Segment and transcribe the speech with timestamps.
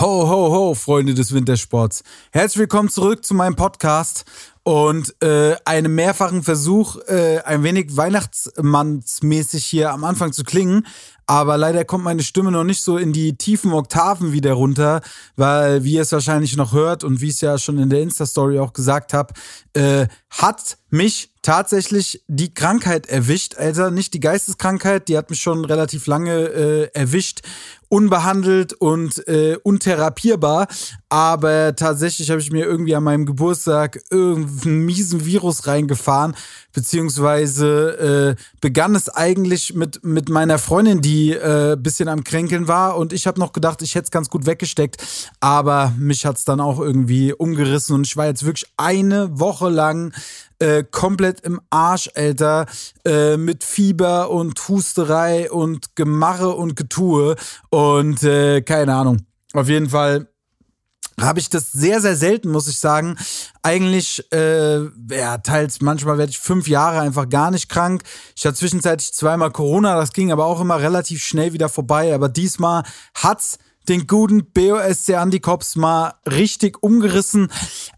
[0.00, 2.04] Ho, ho, ho, Freunde des Wintersports.
[2.32, 4.24] Herzlich willkommen zurück zu meinem Podcast
[4.62, 10.86] und äh, einem mehrfachen Versuch, äh, ein wenig Weihnachtsmannsmäßig hier am Anfang zu klingen.
[11.30, 15.00] Aber leider kommt meine Stimme noch nicht so in die tiefen Oktaven wieder runter,
[15.36, 18.02] weil, wie ihr es wahrscheinlich noch hört und wie ich es ja schon in der
[18.02, 19.32] Insta-Story auch gesagt habe,
[19.74, 23.54] äh, hat mich tatsächlich die Krankheit erwischt.
[23.54, 27.42] Also nicht die Geisteskrankheit, die hat mich schon relativ lange äh, erwischt
[27.90, 30.68] unbehandelt und äh, untherapierbar.
[31.08, 36.36] Aber tatsächlich habe ich mir irgendwie an meinem Geburtstag irgendeinen miesen Virus reingefahren.
[36.72, 42.96] Beziehungsweise äh, begann es eigentlich mit, mit meiner Freundin, die äh, bisschen am Kränkeln war.
[42.96, 45.30] Und ich habe noch gedacht, ich hätte es ganz gut weggesteckt.
[45.40, 47.94] Aber mich hat es dann auch irgendwie umgerissen.
[47.94, 50.14] Und ich war jetzt wirklich eine Woche lang
[50.58, 52.66] äh, komplett im Arsch, Alter,
[53.04, 57.36] äh, mit Fieber und Husterei und Gemache und Getue
[57.70, 59.26] und äh, keine Ahnung.
[59.52, 60.28] Auf jeden Fall
[61.20, 63.16] habe ich das sehr, sehr selten, muss ich sagen.
[63.62, 64.78] Eigentlich, äh,
[65.10, 68.02] ja, teils, manchmal werde ich fünf Jahre einfach gar nicht krank.
[68.36, 72.14] Ich hatte zwischenzeitlich zweimal Corona, das ging aber auch immer relativ schnell wieder vorbei.
[72.14, 72.84] Aber diesmal
[73.14, 77.50] hat's den guten BOSC Antikops mal richtig umgerissen.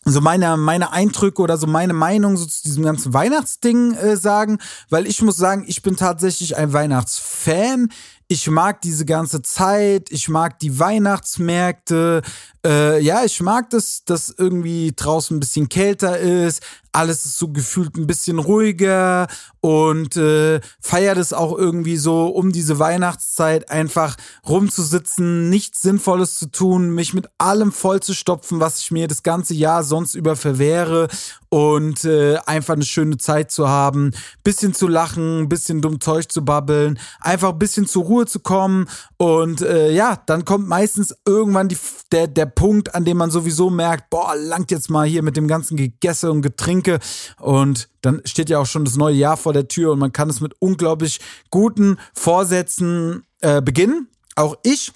[0.05, 4.59] so meine, meine Eindrücke oder so meine Meinung so zu diesem ganzen Weihnachtsding äh, sagen,
[4.89, 7.89] weil ich muss sagen, ich bin tatsächlich ein Weihnachtsfan.
[8.29, 12.21] Ich mag diese ganze Zeit, ich mag die Weihnachtsmärkte,
[12.65, 16.61] äh, ja, ich mag das, dass irgendwie draußen ein bisschen kälter ist,
[16.97, 19.27] alles ist so gefühlt ein bisschen ruhiger
[19.61, 26.47] und äh, feiert es auch irgendwie so um diese Weihnachtszeit einfach rumzusitzen, nichts Sinnvolles zu
[26.49, 31.07] tun, mich mit allem vollzustopfen, was ich mir das ganze Jahr sonst über verwehre
[31.49, 34.11] und äh, einfach eine schöne Zeit zu haben,
[34.43, 38.87] bisschen zu lachen, bisschen dumm Zeug zu babbeln, einfach ein bisschen zur Ruhe zu kommen
[39.17, 41.77] und äh, ja, dann kommt meistens irgendwann die,
[42.11, 45.47] der, der Punkt, an dem man sowieso merkt, boah, langt jetzt mal hier mit dem
[45.47, 46.41] ganzen Gegesse und
[46.87, 46.99] Getränke.
[47.39, 50.29] Und dann steht ja auch schon das neue Jahr vor der Tür und man kann
[50.29, 54.07] es mit unglaublich guten Vorsätzen äh, beginnen.
[54.35, 54.93] Auch ich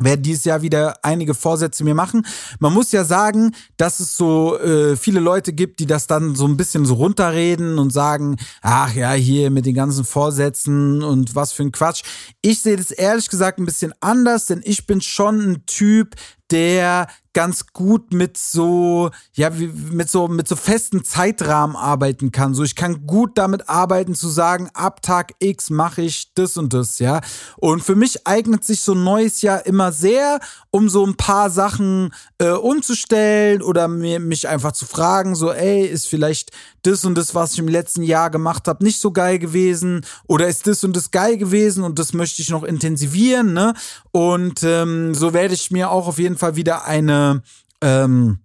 [0.00, 2.24] werde dieses Jahr wieder einige Vorsätze mir machen.
[2.60, 6.46] Man muss ja sagen, dass es so äh, viele Leute gibt, die das dann so
[6.46, 11.52] ein bisschen so runterreden und sagen, ach ja, hier mit den ganzen Vorsätzen und was
[11.52, 12.04] für ein Quatsch.
[12.42, 16.14] Ich sehe das ehrlich gesagt ein bisschen anders, denn ich bin schon ein Typ,
[16.50, 22.52] der ganz gut mit so, ja, mit so, mit so festen Zeitrahmen arbeiten kann.
[22.52, 26.72] So, ich kann gut damit arbeiten zu sagen, ab Tag X mache ich das und
[26.72, 27.20] das, ja.
[27.58, 31.50] Und für mich eignet sich so ein neues Jahr immer sehr, um so ein paar
[31.50, 36.50] Sachen äh, umzustellen oder mir, mich einfach zu fragen, so, ey, ist vielleicht
[36.82, 40.48] das und das, was ich im letzten Jahr gemacht habe, nicht so geil gewesen oder
[40.48, 43.74] ist das und das geil gewesen und das möchte ich noch intensivieren, ne?
[44.10, 47.42] Und ähm, so werde ich mir auch auf jeden Fall wieder eine
[47.82, 48.40] ähm,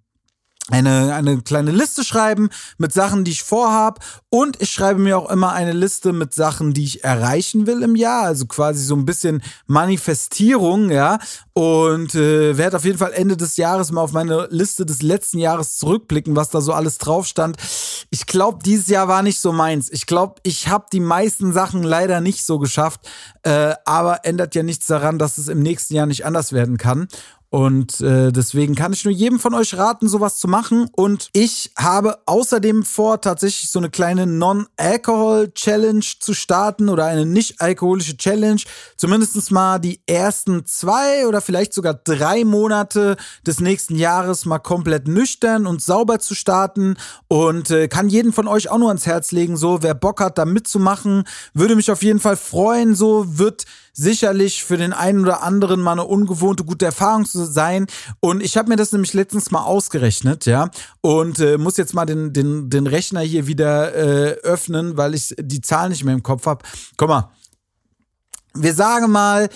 [0.70, 4.00] eine, eine kleine Liste schreiben mit Sachen, die ich vorhab.
[4.30, 7.98] Und ich schreibe mir auch immer eine Liste mit Sachen, die ich erreichen will im
[7.98, 8.24] Jahr.
[8.24, 11.20] Also quasi so ein bisschen Manifestierung, ja.
[11.52, 15.38] Und äh, werde auf jeden Fall Ende des Jahres mal auf meine Liste des letzten
[15.38, 17.58] Jahres zurückblicken, was da so alles drauf stand.
[18.10, 19.92] Ich glaube, dieses Jahr war nicht so meins.
[19.92, 23.02] Ich glaube, ich habe die meisten Sachen leider nicht so geschafft.
[23.44, 27.10] Äh, aber ändert ja nichts daran, dass es im nächsten Jahr nicht anders werden kann.
[27.54, 30.90] Und äh, deswegen kann ich nur jedem von euch raten, sowas zu machen.
[30.92, 38.18] Und ich habe außerdem vor, tatsächlich so eine kleine Non-Alcohol-Challenge zu starten oder eine nicht-alkoholische
[38.18, 38.60] Challenge.
[38.98, 45.08] Zumindest mal die ersten zwei oder vielleicht sogar drei Monate des nächsten Jahres mal komplett
[45.08, 46.96] nüchtern und sauber zu starten.
[47.28, 50.40] Und äh, kann jeden von euch auch nur ans Herz legen, so wer Bock hat,
[50.40, 51.26] da mitzumachen.
[51.54, 52.96] Würde mich auf jeden Fall freuen.
[52.96, 57.86] So wird sicherlich für den einen oder anderen mal eine ungewohnte gute Erfahrung zu sein.
[58.20, 62.06] Und ich habe mir das nämlich letztens mal ausgerechnet, ja, und äh, muss jetzt mal
[62.06, 66.24] den, den, den Rechner hier wieder äh, öffnen, weil ich die Zahl nicht mehr im
[66.24, 66.66] Kopf habe.
[66.98, 67.30] Guck mal,
[68.56, 69.50] wir sagen mal,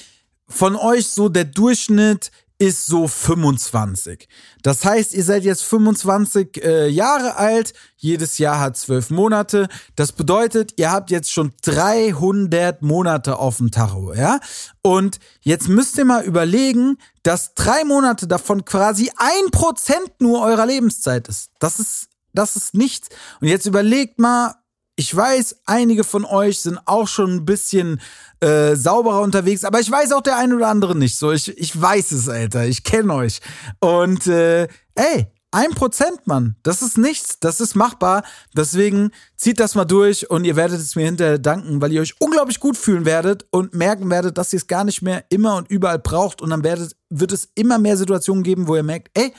[0.48, 4.28] von euch so der Durchschnitt ist so 25.
[4.64, 9.68] Das heißt, ihr seid jetzt 25 äh, Jahre alt, jedes Jahr hat zwölf Monate.
[9.96, 14.40] Das bedeutet, ihr habt jetzt schon 300 Monate auf dem Tacho, ja?
[14.82, 20.66] Und jetzt müsst ihr mal überlegen, dass drei Monate davon quasi ein Prozent nur eurer
[20.66, 21.52] Lebenszeit ist.
[21.60, 23.10] Das ist, das ist nichts.
[23.40, 24.56] Und jetzt überlegt mal,
[25.00, 28.02] ich weiß, einige von euch sind auch schon ein bisschen
[28.40, 31.18] äh, sauberer unterwegs, aber ich weiß auch der ein oder andere nicht.
[31.18, 32.66] So, ich, ich weiß es, Alter.
[32.66, 33.40] Ich kenne euch.
[33.80, 36.56] Und äh, ey, ein Prozent, Mann.
[36.64, 37.40] Das ist nichts.
[37.40, 38.24] Das ist machbar.
[38.56, 42.16] Deswegen zieht das mal durch und ihr werdet es mir hinterher danken, weil ihr euch
[42.20, 45.70] unglaublich gut fühlen werdet und merken werdet, dass ihr es gar nicht mehr immer und
[45.70, 46.42] überall braucht.
[46.42, 49.32] Und dann werdet, wird es immer mehr Situationen geben, wo ihr merkt, ey,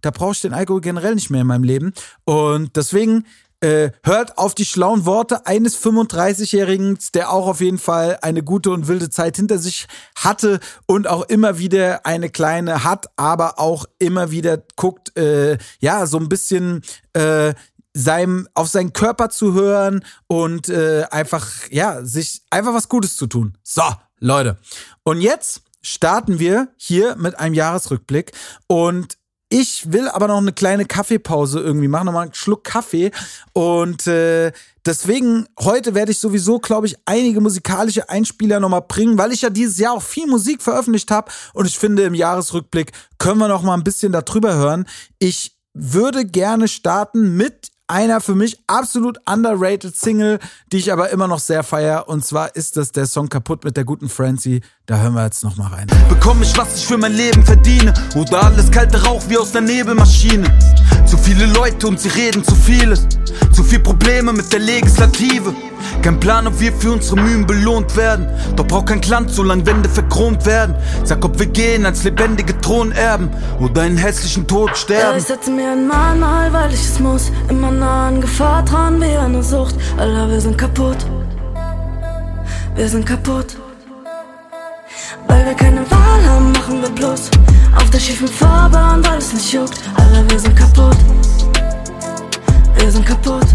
[0.00, 1.92] da brauche ich den Alkohol generell nicht mehr in meinem Leben.
[2.24, 3.26] Und deswegen
[3.62, 8.70] äh, hört auf die schlauen Worte eines 35-Jährigen, der auch auf jeden Fall eine gute
[8.70, 9.86] und wilde Zeit hinter sich
[10.16, 16.06] hatte und auch immer wieder eine kleine hat, aber auch immer wieder guckt, äh, ja,
[16.06, 16.82] so ein bisschen
[17.12, 17.54] äh,
[17.94, 23.26] seinem, auf seinen Körper zu hören und äh, einfach, ja, sich einfach was Gutes zu
[23.26, 23.56] tun.
[23.62, 23.82] So,
[24.18, 24.58] Leute.
[25.04, 28.32] Und jetzt starten wir hier mit einem Jahresrückblick
[28.66, 29.18] und
[29.52, 33.10] ich will aber noch eine kleine Kaffeepause irgendwie machen, nochmal einen Schluck Kaffee.
[33.52, 34.50] Und äh,
[34.86, 39.50] deswegen, heute werde ich sowieso, glaube ich, einige musikalische Einspieler nochmal bringen, weil ich ja
[39.50, 41.30] dieses Jahr auch viel Musik veröffentlicht habe.
[41.52, 44.86] Und ich finde, im Jahresrückblick können wir noch mal ein bisschen darüber hören.
[45.18, 50.38] Ich würde gerne starten mit einer für mich absolut underrated Single,
[50.72, 52.08] die ich aber immer noch sehr feier.
[52.08, 54.62] Und zwar ist das der Song Kaputt mit der guten Francie.
[54.86, 55.86] Da hören wir jetzt noch mal rein.
[56.08, 57.92] Bekomme ich, was ich für mein Leben verdiene?
[58.16, 60.50] Oder alles kalte Rauch wie aus der Nebelmaschine?
[61.06, 63.06] Zu viele Leute und sie reden zu vieles.
[63.52, 65.54] Zu viel Probleme mit der Legislative.
[66.02, 68.26] Kein Plan, ob wir für unsere Mühen belohnt werden.
[68.56, 70.74] Doch braucht kein Glanz, solange Wände verchront werden.
[71.04, 73.30] Sag, ob wir gehen als lebendige Thronerben
[73.60, 75.12] oder einen hässlichen Tod sterben.
[75.12, 77.30] Ja, ich setze mir ein Mahnmal, weil ich es muss.
[77.48, 79.74] Immer nah an Gefahr dran, wie eine Sucht.
[79.98, 81.00] Allah, wir sind kaputt.
[82.76, 83.56] Wir sind kaputt.
[85.26, 87.22] Weil wir keine Wahl haben, machen wir bloß
[87.76, 89.78] auf der schiefen Fahrbahn, weil es nicht juckt.
[89.96, 90.96] Allah, wir sind kaputt.
[92.78, 93.48] Wir sind kaputt.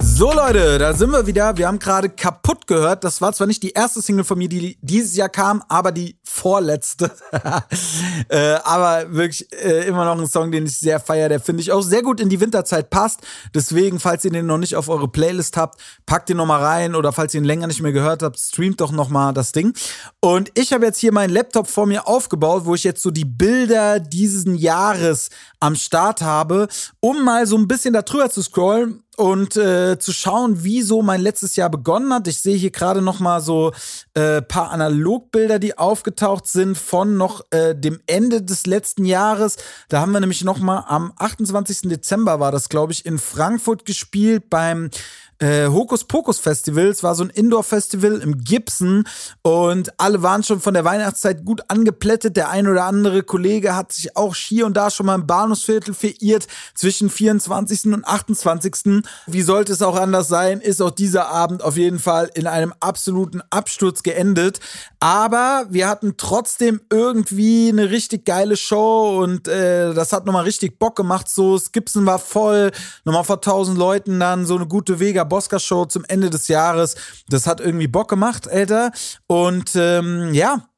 [0.00, 1.56] So Leute, da sind wir wieder.
[1.56, 3.02] Wir haben gerade kaputt gehört.
[3.04, 6.16] Das war zwar nicht die erste Single von mir, die dieses Jahr kam, aber die
[6.34, 7.12] vorletzte.
[8.28, 11.28] äh, aber wirklich äh, immer noch ein Song, den ich sehr feiere.
[11.28, 13.20] Der finde ich auch sehr gut in die Winterzeit passt.
[13.54, 16.96] Deswegen, falls ihr den noch nicht auf eure Playlist habt, packt den noch mal rein
[16.96, 19.74] oder falls ihr ihn länger nicht mehr gehört habt, streamt doch noch mal das Ding.
[20.18, 23.24] Und ich habe jetzt hier meinen Laptop vor mir aufgebaut, wo ich jetzt so die
[23.24, 26.66] Bilder diesen Jahres am Start habe,
[26.98, 31.02] um mal so ein bisschen da drüber zu scrollen und äh, zu schauen, wie so
[31.02, 32.26] mein letztes Jahr begonnen hat.
[32.26, 33.72] Ich sehe hier gerade noch mal so
[34.14, 39.56] äh, paar Analogbilder, die aufgetaucht sind von noch äh, dem Ende des letzten Jahres.
[39.88, 41.82] Da haben wir nämlich noch mal am 28.
[41.82, 44.90] Dezember war das, glaube ich, in Frankfurt gespielt beim
[45.38, 46.86] äh, Hokus Pokus Festival.
[46.86, 49.04] Es war so ein Indoor-Festival im Gibson
[49.42, 52.36] und alle waren schon von der Weihnachtszeit gut angeplättet.
[52.36, 55.94] Der ein oder andere Kollege hat sich auch hier und da schon mal im Bahnhofsviertel
[55.94, 57.86] verirrt zwischen 24.
[57.86, 59.02] und 28.
[59.26, 62.72] Wie sollte es auch anders sein, ist auch dieser Abend auf jeden Fall in einem
[62.80, 64.60] absoluten Absturz geendet.
[65.00, 70.78] Aber wir hatten trotzdem irgendwie eine richtig geile Show und äh, das hat nochmal richtig
[70.78, 71.28] Bock gemacht.
[71.28, 72.70] So, Skipsen war voll,
[73.04, 76.94] nochmal vor 1000 Leuten dann so eine gute Vega Bosca-Show zum Ende des Jahres.
[77.28, 78.92] Das hat irgendwie Bock gemacht, Alter.
[79.26, 80.68] Und ähm, ja,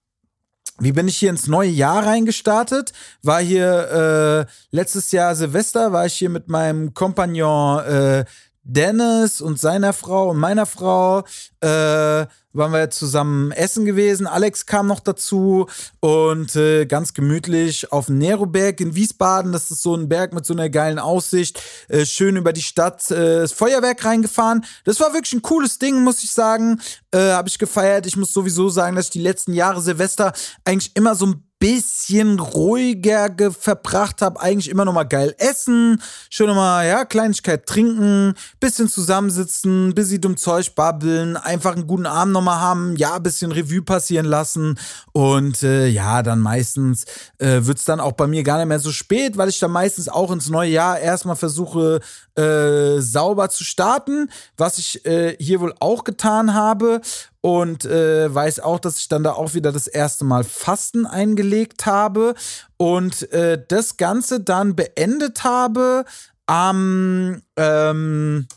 [0.78, 2.92] wie bin ich hier ins neue Jahr reingestartet?
[3.22, 8.24] War hier äh, letztes Jahr Silvester, war ich hier mit meinem Kompagnon äh,
[8.68, 11.24] Dennis und seiner Frau und meiner Frau.
[11.60, 14.26] Äh, waren wir zusammen essen gewesen.
[14.26, 15.66] Alex kam noch dazu
[16.00, 19.52] und äh, ganz gemütlich auf dem Neroberg in Wiesbaden.
[19.52, 21.60] Das ist so ein Berg mit so einer geilen Aussicht.
[21.88, 23.10] Äh, schön über die Stadt.
[23.10, 24.64] Äh, das Feuerwerk reingefahren.
[24.84, 26.80] Das war wirklich ein cooles Ding, muss ich sagen.
[27.12, 28.06] Äh, Habe ich gefeiert.
[28.06, 30.32] Ich muss sowieso sagen, dass ich die letzten Jahre Silvester
[30.64, 34.40] eigentlich immer so ein bisschen ruhiger verbracht habe.
[34.40, 40.20] Eigentlich immer noch mal geil essen, schön noch mal, ja, Kleinigkeit trinken, bisschen zusammensitzen, bisschen
[40.20, 44.78] dumm Zeug babbeln, einfach einen guten Abend noch mal haben, ja, bisschen Revue passieren lassen
[45.12, 47.04] und äh, ja, dann meistens
[47.38, 50.08] äh, wird's dann auch bei mir gar nicht mehr so spät, weil ich dann meistens
[50.08, 52.00] auch ins neue Jahr erstmal versuche,
[52.36, 57.00] äh, sauber zu starten, was ich äh, hier wohl auch getan habe
[57.46, 61.86] und äh, weiß auch, dass ich dann da auch wieder das erste Mal Fasten eingelegt
[61.86, 62.34] habe
[62.76, 66.04] und äh, das Ganze dann beendet habe
[66.46, 68.48] am ähm,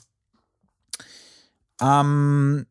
[1.78, 2.66] am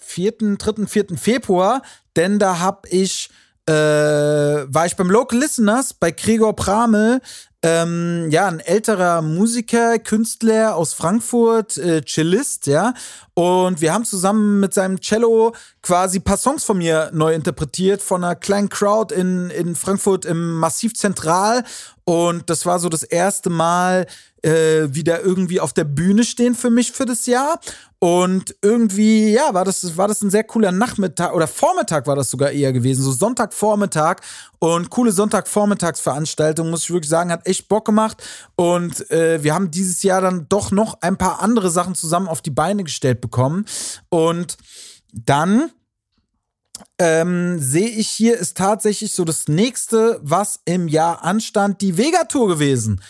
[0.00, 1.82] vierten, dritten, vierten Februar,
[2.16, 3.28] denn da hab ich
[3.66, 7.20] äh, war ich beim Local Listeners bei Gregor Pramel
[7.66, 12.94] ähm, ja, ein älterer Musiker, Künstler aus Frankfurt, äh, Cellist, ja.
[13.34, 18.02] Und wir haben zusammen mit seinem Cello quasi ein paar Songs von mir neu interpretiert
[18.02, 21.64] von einer kleinen Crowd in, in Frankfurt im Massiv Zentral.
[22.04, 24.06] Und das war so das erste Mal
[24.42, 27.58] äh, wieder irgendwie auf der Bühne stehen für mich für das Jahr.
[28.06, 32.30] Und irgendwie, ja, war das, war das ein sehr cooler Nachmittag oder Vormittag war das
[32.30, 34.18] sogar eher gewesen, so Sonntagvormittag
[34.60, 38.22] und coole Sonntagvormittagsveranstaltung, muss ich wirklich sagen, hat echt Bock gemacht.
[38.54, 42.42] Und äh, wir haben dieses Jahr dann doch noch ein paar andere Sachen zusammen auf
[42.42, 43.64] die Beine gestellt bekommen.
[44.08, 44.56] Und
[45.12, 45.72] dann
[47.00, 52.46] ähm, sehe ich hier, ist tatsächlich so das nächste, was im Jahr anstand, die Vega-Tour
[52.46, 53.00] gewesen.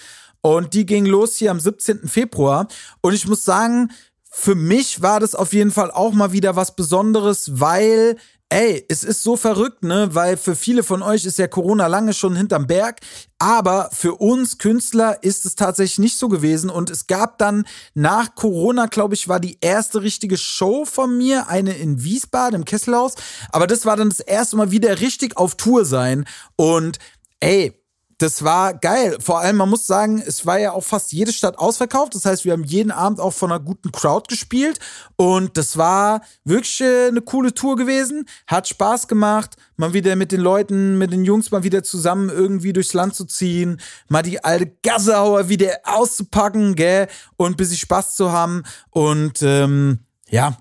[0.41, 2.07] Und die ging los hier am 17.
[2.07, 2.69] Februar.
[3.01, 3.91] Und ich muss sagen,
[4.39, 8.17] für mich war das auf jeden Fall auch mal wieder was Besonderes, weil
[8.49, 10.11] Ey, es ist so verrückt, ne?
[10.13, 13.01] Weil für viele von euch ist ja Corona lange schon hinterm Berg.
[13.41, 16.71] Aber für uns Künstler ist es tatsächlich nicht so gewesen.
[16.71, 21.49] Und es gab dann nach Corona, glaube ich, war die erste richtige Show von mir,
[21.49, 23.17] eine in Wiesbaden im Kesselhaus.
[23.51, 26.25] Aber das war dann das erste Mal wieder richtig auf Tour sein.
[26.55, 27.01] Und
[27.41, 27.73] ey,
[28.19, 29.19] das war geil.
[29.21, 32.15] Vor allem, man muss sagen, es war ja auch fast jede Stadt ausverkauft.
[32.15, 34.79] Das heißt, wir haben jeden Abend auch von einer guten Crowd gespielt.
[35.17, 38.27] Und das war wirklich äh, eine coole Tour gewesen.
[38.47, 42.73] Hat Spaß gemacht, mal wieder mit den Leuten, mit den Jungs mal wieder zusammen irgendwie
[42.73, 48.17] durchs Land zu ziehen, mal die alte Gassehauer wieder auszupacken, gell, und bis sie Spaß
[48.17, 48.63] zu haben.
[48.91, 50.57] Und ähm, ja,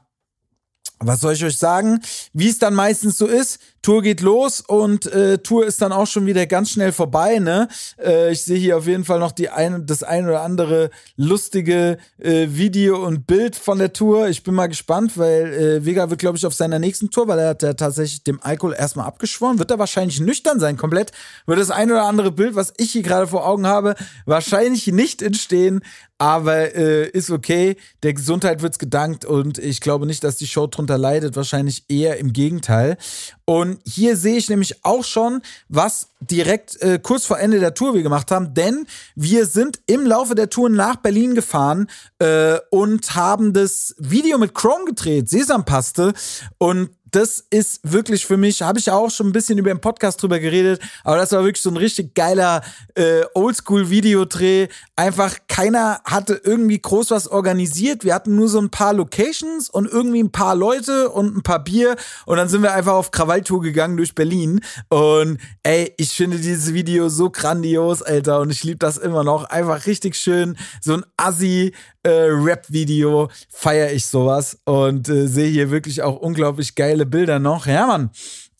[0.99, 2.01] was soll ich euch sagen?
[2.33, 6.07] Wie es dann meistens so ist, Tour geht los und äh, Tour ist dann auch
[6.07, 7.37] schon wieder ganz schnell vorbei.
[7.37, 7.67] Ne?
[8.03, 11.99] Äh, ich sehe hier auf jeden Fall noch die ein, das ein oder andere lustige
[12.17, 14.27] äh, Video und Bild von der Tour.
[14.27, 17.37] Ich bin mal gespannt, weil äh, Vega wird, glaube ich, auf seiner nächsten Tour, weil
[17.37, 21.11] er hat ja tatsächlich dem Alkohol erstmal abgeschworen, wird er wahrscheinlich nüchtern sein komplett.
[21.45, 23.93] Wird das ein oder andere Bild, was ich hier gerade vor Augen habe,
[24.25, 25.81] wahrscheinlich nicht entstehen.
[26.17, 27.75] Aber äh, ist okay.
[28.01, 31.35] Der Gesundheit wird's gedankt und ich glaube nicht, dass die Show drunter leidet.
[31.35, 32.97] Wahrscheinlich eher im Gegenteil.
[33.43, 37.93] Und hier sehe ich nämlich auch schon, was direkt äh, kurz vor Ende der Tour
[37.93, 41.87] wir gemacht haben, denn wir sind im Laufe der Tour nach Berlin gefahren
[42.19, 46.13] äh, und haben das Video mit Chrome gedreht, Sesampaste.
[46.57, 49.79] Und das ist wirklich für mich, habe ich ja auch schon ein bisschen über den
[49.79, 52.61] Podcast drüber geredet, aber das war wirklich so ein richtig geiler
[52.95, 54.67] äh, Oldschool-Videodreh.
[54.97, 58.03] Einfach keiner hatte irgendwie groß was organisiert.
[58.03, 61.63] Wir hatten nur so ein paar Locations und irgendwie ein paar Leute und ein paar
[61.63, 61.95] Bier
[62.25, 64.59] und dann sind wir einfach auf Krawalltour gegangen durch Berlin.
[64.89, 69.45] Und ey, ich finde dieses Video so grandios, Alter, und ich liebe das immer noch.
[69.45, 70.57] Einfach richtig schön.
[70.81, 71.73] So ein Assi,
[72.05, 77.65] äh, feiere ich sowas und äh, sehe hier wirklich auch unglaublich geile Bilder noch.
[77.65, 78.09] Ja, Mann.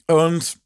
[0.08, 0.58] Und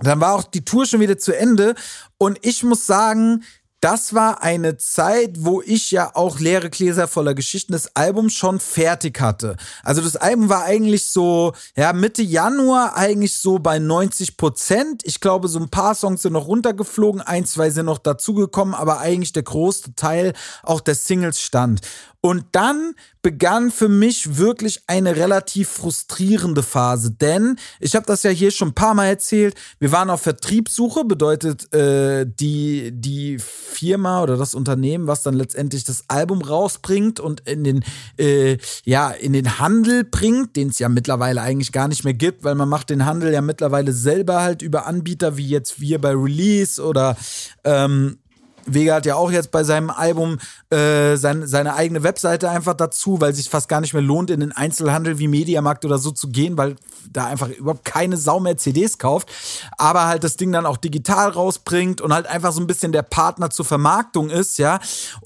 [0.00, 1.74] dann war auch die Tour schon wieder zu Ende
[2.18, 3.44] und ich muss sagen,
[3.84, 8.58] das war eine Zeit, wo ich ja auch leere Gläser voller Geschichten das Album schon
[8.58, 9.58] fertig hatte.
[9.82, 15.02] Also das Album war eigentlich so, ja, Mitte Januar eigentlich so bei 90 Prozent.
[15.04, 19.00] Ich glaube, so ein paar Songs sind noch runtergeflogen, ein, zwei sind noch dazugekommen, aber
[19.00, 20.32] eigentlich der größte Teil
[20.62, 21.82] auch der Singles stand.
[22.24, 28.30] Und dann begann für mich wirklich eine relativ frustrierende Phase, denn ich habe das ja
[28.30, 29.54] hier schon ein paar Mal erzählt.
[29.78, 35.84] Wir waren auf Vertriebssuche, bedeutet äh, die die Firma oder das Unternehmen, was dann letztendlich
[35.84, 37.84] das Album rausbringt und in den
[38.16, 42.42] äh, ja in den Handel bringt, den es ja mittlerweile eigentlich gar nicht mehr gibt,
[42.42, 46.14] weil man macht den Handel ja mittlerweile selber halt über Anbieter wie jetzt wir bei
[46.14, 47.18] Release oder
[47.64, 48.16] ähm,
[48.66, 50.38] Vega hat ja auch jetzt bei seinem Album
[50.70, 54.40] äh, sein, seine eigene Webseite einfach dazu, weil sich fast gar nicht mehr lohnt, in
[54.40, 56.76] den Einzelhandel wie Mediamarkt oder so zu gehen, weil
[57.10, 59.30] da einfach überhaupt keine Sau mehr CDs kauft.
[59.78, 63.02] Aber halt das Ding dann auch digital rausbringt und halt einfach so ein bisschen der
[63.02, 64.78] Partner zur Vermarktung ist, ja.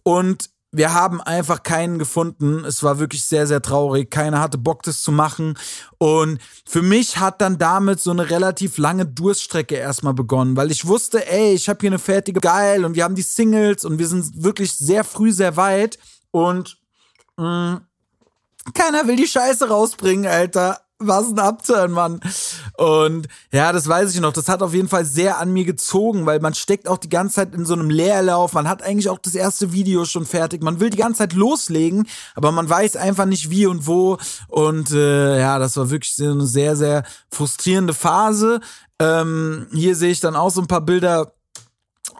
[0.02, 2.64] Und wir haben einfach keinen gefunden.
[2.64, 4.10] Es war wirklich sehr, sehr traurig.
[4.10, 5.58] Keiner hatte Bock, das zu machen.
[5.96, 10.86] Und für mich hat dann damit so eine relativ lange Durststrecke erstmal begonnen, weil ich
[10.86, 14.08] wusste, ey, ich habe hier eine fertige Geil und wir haben die Singles und wir
[14.08, 15.98] sind wirklich sehr früh, sehr weit.
[16.30, 16.78] Und
[17.38, 17.80] mh, mm,
[18.74, 22.20] keiner will die Scheiße rausbringen, Alter was ein Upturn, Mann.
[22.76, 24.32] Und ja, das weiß ich noch.
[24.32, 27.36] Das hat auf jeden Fall sehr an mir gezogen, weil man steckt auch die ganze
[27.36, 28.52] Zeit in so einem Leerlauf.
[28.52, 30.62] Man hat eigentlich auch das erste Video schon fertig.
[30.62, 34.18] Man will die ganze Zeit loslegen, aber man weiß einfach nicht wie und wo.
[34.48, 38.60] Und äh, ja, das war wirklich eine sehr, sehr frustrierende Phase.
[39.00, 41.32] Ähm, hier sehe ich dann auch so ein paar Bilder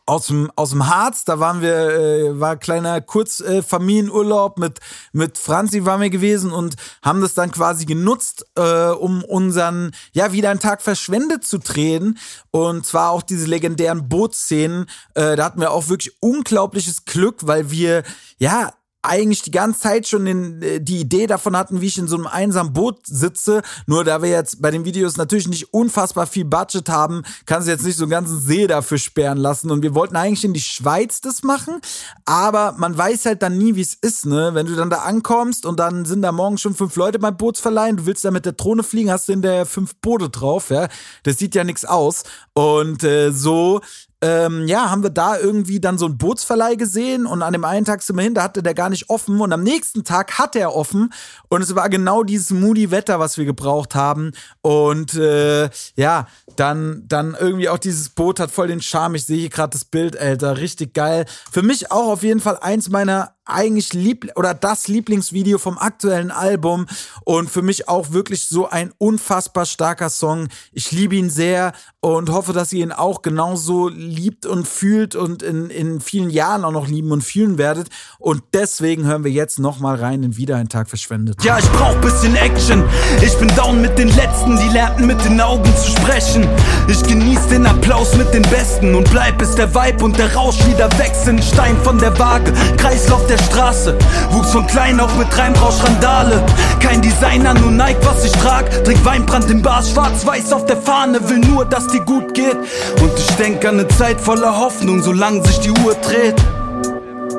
[0.06, 4.80] aus dem, aus dem Harz, da waren wir, äh, war kleiner Kurzfamilienurlaub äh, mit,
[5.12, 10.32] mit Franzi waren wir gewesen und haben das dann quasi genutzt, äh, um unseren, ja,
[10.32, 12.18] wieder einen Tag verschwendet zu drehen.
[12.50, 14.86] Und zwar auch diese legendären Bootsszenen.
[15.14, 18.02] Äh, da hatten wir auch wirklich unglaubliches Glück, weil wir,
[18.38, 18.72] ja,
[19.08, 22.16] eigentlich die ganze Zeit schon den, äh, die Idee davon hatten, wie ich in so
[22.16, 23.62] einem einsamen Boot sitze.
[23.86, 27.70] Nur da wir jetzt bei den Videos natürlich nicht unfassbar viel Budget haben, kann sie
[27.70, 29.70] jetzt nicht so einen ganzen See dafür sperren lassen.
[29.70, 31.80] Und wir wollten eigentlich in die Schweiz das machen,
[32.24, 34.50] aber man weiß halt dann nie, wie es ist, ne?
[34.54, 37.96] Wenn du dann da ankommst und dann sind da morgen schon fünf Leute beim Bootsverleihen,
[37.96, 40.88] du willst da mit der Drohne fliegen, hast du in der fünf Boote drauf, ja?
[41.22, 42.24] Das sieht ja nichts aus.
[42.54, 43.80] Und äh, so
[44.20, 47.84] ähm, ja, haben wir da irgendwie dann so einen Bootsverleih gesehen und an dem einen
[47.84, 50.56] Tag sind wir hin, da hatte der gar nicht offen und am nächsten Tag hat
[50.56, 51.12] er offen
[51.48, 57.04] und es war genau dieses moody Wetter, was wir gebraucht haben und äh, ja, dann,
[57.06, 59.14] dann irgendwie auch dieses Boot hat voll den Charme.
[59.14, 61.24] Ich sehe hier gerade das Bild, Alter, richtig geil.
[61.50, 66.30] Für mich auch auf jeden Fall eins meiner eigentlich lieb oder das Lieblingsvideo vom aktuellen
[66.30, 66.86] Album
[67.24, 70.48] und für mich auch wirklich so ein unfassbar starker Song.
[70.72, 75.42] Ich liebe ihn sehr und hoffe, dass ihr ihn auch genauso liebt und fühlt und
[75.42, 77.88] in, in vielen Jahren auch noch lieben und fühlen werdet.
[78.18, 81.42] Und deswegen hören wir jetzt nochmal rein in Wieder ein Tag verschwendet.
[81.42, 82.84] Ja, ich brauch bisschen Action.
[83.22, 86.48] Ich bin down mit den Letzten, die lernten mit den Augen zu sprechen.
[86.86, 90.64] Ich genieß den Applaus mit den Besten und bleib bis der Vibe und der Rausch
[90.66, 91.42] wieder wechseln.
[91.42, 93.96] Stein von der Waage, Kreislauf der Straße.
[94.30, 96.44] Wuchs von klein auf mit Reimrausch Randale.
[96.80, 98.84] Kein Designer, nur Nike, was ich trag.
[98.84, 101.28] Trink Weinbrand im Bars, schwarz-weiß auf der Fahne.
[101.28, 102.56] Will nur, dass dir gut geht.
[103.00, 106.36] Und ich denk an ne Zeit voller Hoffnung, solange sich die Uhr dreht.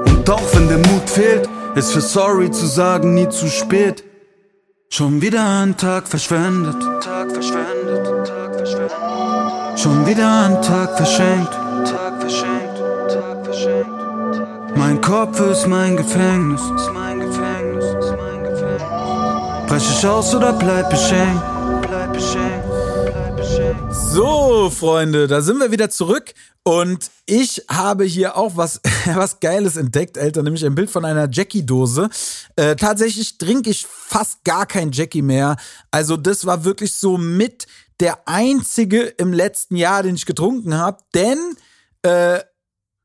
[0.06, 4.03] Und auch wenn der Mut fehlt, ist für sorry zu sagen nie zu spät.
[4.89, 6.82] Schon wieder ein Tag verschwendet.
[7.03, 9.79] Tag verschwendet, Tag verschwendet.
[9.79, 11.53] Schon wieder ein Tag verschenkt.
[11.86, 12.77] Tag verschenkt,
[13.08, 13.99] Tag verschenkt.
[14.79, 16.62] Mein Kopf ist mein Gefängnis.
[16.62, 19.67] Ist mein Gefängnis, ist mein Gefängnis.
[19.67, 21.43] Brech ich aus oder bleib beschenkt.
[23.91, 26.34] So, Freunde, da sind wir wieder zurück.
[26.63, 28.80] Und ich habe hier auch was,
[29.15, 32.10] was Geiles entdeckt, Alter, nämlich ein Bild von einer Jackie-Dose.
[32.56, 35.58] Äh, tatsächlich trinke ich fast gar kein Jackie mehr.
[35.91, 37.67] Also, das war wirklich so mit
[37.99, 40.99] der einzige im letzten Jahr, den ich getrunken habe.
[41.13, 41.58] Denn
[42.01, 42.39] äh,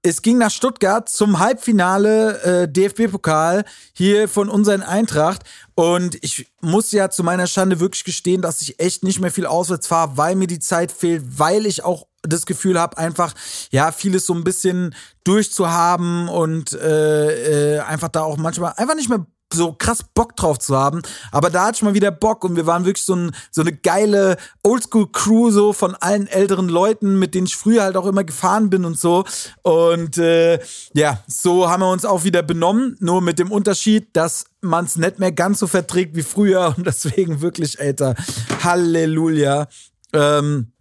[0.05, 3.65] es ging nach Stuttgart zum Halbfinale äh, DFB-Pokal
[3.95, 5.45] hier von unseren Eintracht.
[5.75, 9.47] Und ich muss ja zu meiner Schande wirklich gestehen, dass ich echt nicht mehr viel
[9.47, 13.33] auswärts fahre, weil mir die Zeit fehlt, weil ich auch das Gefühl habe, einfach,
[13.71, 19.09] ja, vieles so ein bisschen durchzuhaben und äh, äh, einfach da auch manchmal einfach nicht
[19.09, 21.03] mehr so krass Bock drauf zu haben.
[21.33, 23.73] Aber da hatte ich mal wieder Bock und wir waren wirklich so, ein, so eine
[23.73, 28.71] geile Oldschool-Crew so von allen älteren Leuten, mit denen ich früher halt auch immer gefahren
[28.71, 29.25] bin und so.
[29.63, 30.59] Und äh,
[30.93, 34.97] ja, so haben wir uns auch wieder benommen, nur mit dem Unterschied, dass man es
[34.97, 38.15] nicht mehr ganz so verträgt wie früher und deswegen wirklich, Alter,
[38.63, 39.69] Halleluja.
[40.13, 40.73] Ähm,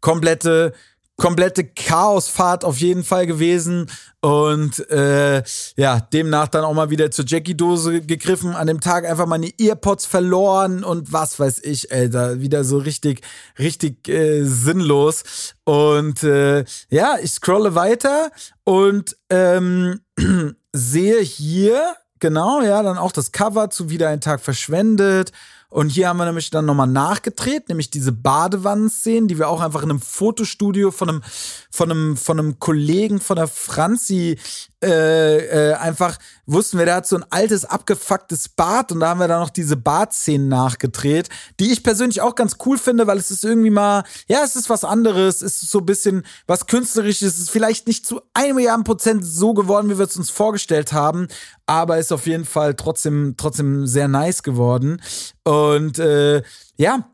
[0.00, 0.72] komplette
[1.16, 3.90] komplette Chaosfahrt auf jeden Fall gewesen.
[4.26, 5.44] Und äh,
[5.76, 10.04] ja, demnach dann auch mal wieder zur Jackie-Dose gegriffen, an dem Tag einfach meine Earpods
[10.04, 12.40] verloren und was weiß ich, Alter.
[12.40, 13.20] Wieder so richtig,
[13.56, 15.54] richtig äh, sinnlos.
[15.62, 18.32] Und äh, ja, ich scrolle weiter
[18.64, 20.00] und ähm,
[20.72, 25.30] sehe hier, genau, ja, dann auch das Cover zu Wieder ein Tag verschwendet.
[25.68, 29.82] Und hier haben wir nämlich dann nochmal nachgedreht, nämlich diese Badewannenszenen, die wir auch einfach
[29.82, 31.22] in einem Fotostudio von einem,
[31.70, 34.38] von einem, von einem Kollegen von der Franzi
[34.84, 39.20] äh, äh, einfach wussten wir, der hat so ein altes, abgefucktes Bad und da haben
[39.20, 43.30] wir dann noch diese Badszenen nachgedreht, die ich persönlich auch ganz cool finde, weil es
[43.30, 47.34] ist irgendwie mal, ja, es ist was anderes, es ist so ein bisschen was Künstlerisches,
[47.34, 50.92] es ist vielleicht nicht zu einem Milliarden Prozent so geworden, wie wir es uns vorgestellt
[50.92, 51.28] haben,
[51.64, 55.00] aber ist auf jeden Fall trotzdem, trotzdem sehr nice geworden.
[55.42, 56.42] Und äh,
[56.76, 57.10] ja,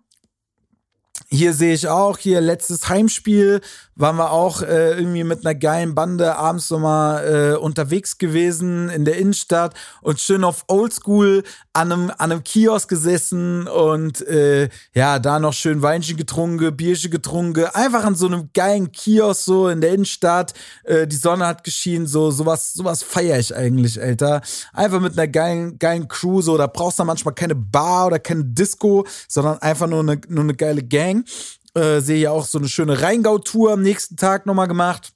[1.28, 3.60] hier sehe ich auch, hier letztes Heimspiel
[3.94, 9.04] waren wir auch äh, irgendwie mit einer geilen Bande abends nochmal äh, unterwegs gewesen in
[9.04, 11.42] der Innenstadt und schön auf Oldschool
[11.74, 17.10] an einem, an einem Kiosk gesessen und äh, ja, da noch schön Weinchen getrunken, Bierchen
[17.10, 20.52] getrunken, einfach an so einem geilen Kiosk so in der Innenstadt.
[20.84, 24.42] Äh, die Sonne hat geschienen, so sowas, sowas feiere ich eigentlich, Alter.
[24.72, 28.44] Einfach mit einer geilen, geilen Crew, so da brauchst du manchmal keine Bar oder keine
[28.44, 31.26] Disco, sondern einfach nur eine, nur eine geile Gang.
[31.74, 35.12] Äh, sehe ja auch so eine schöne Rheingau-Tour am nächsten Tag nochmal gemacht.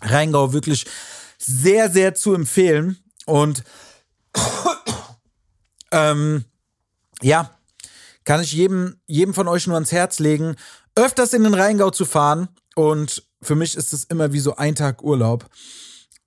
[0.00, 0.86] Rheingau wirklich
[1.38, 2.98] sehr, sehr zu empfehlen.
[3.26, 3.62] Und
[5.92, 6.44] ähm,
[7.22, 7.50] ja,
[8.24, 10.56] kann ich jedem, jedem von euch nur ans Herz legen,
[10.94, 14.74] öfters in den Rheingau zu fahren und für mich ist es immer wie so ein
[14.74, 15.48] Tag Urlaub.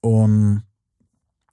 [0.01, 0.63] Und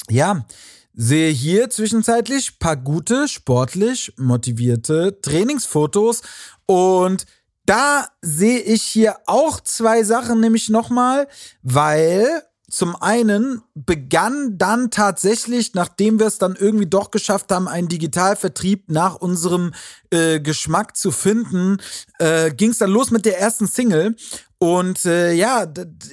[0.09, 0.47] ja,
[0.95, 6.23] sehe hier zwischenzeitlich paar gute, sportlich motivierte Trainingsfotos
[6.67, 7.27] und
[7.67, 11.27] da sehe ich hier auch zwei Sachen, nämlich nochmal,
[11.63, 12.43] weil
[12.77, 18.91] zum einen begann dann tatsächlich, nachdem wir es dann irgendwie doch geschafft haben, einen Digitalvertrieb
[18.91, 19.73] nach unserem
[20.11, 21.79] äh, Geschmack zu finden,
[22.19, 24.15] äh, ging es dann los mit der ersten Single.
[24.59, 25.67] Und äh, ja,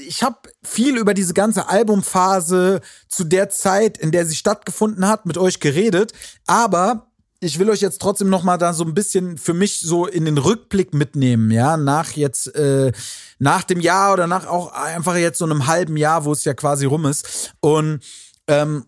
[0.08, 5.26] ich habe viel über diese ganze Albumphase zu der Zeit, in der sie stattgefunden hat,
[5.26, 6.14] mit euch geredet.
[6.48, 7.12] Aber
[7.44, 10.26] ich will euch jetzt trotzdem noch mal da so ein bisschen für mich so in
[10.26, 12.92] den Rückblick mitnehmen, ja, nach jetzt äh,
[13.40, 16.54] nach dem Jahr oder nach auch einfach jetzt so einem halben Jahr, wo es ja
[16.54, 18.00] quasi rum ist und
[18.48, 18.86] ähm,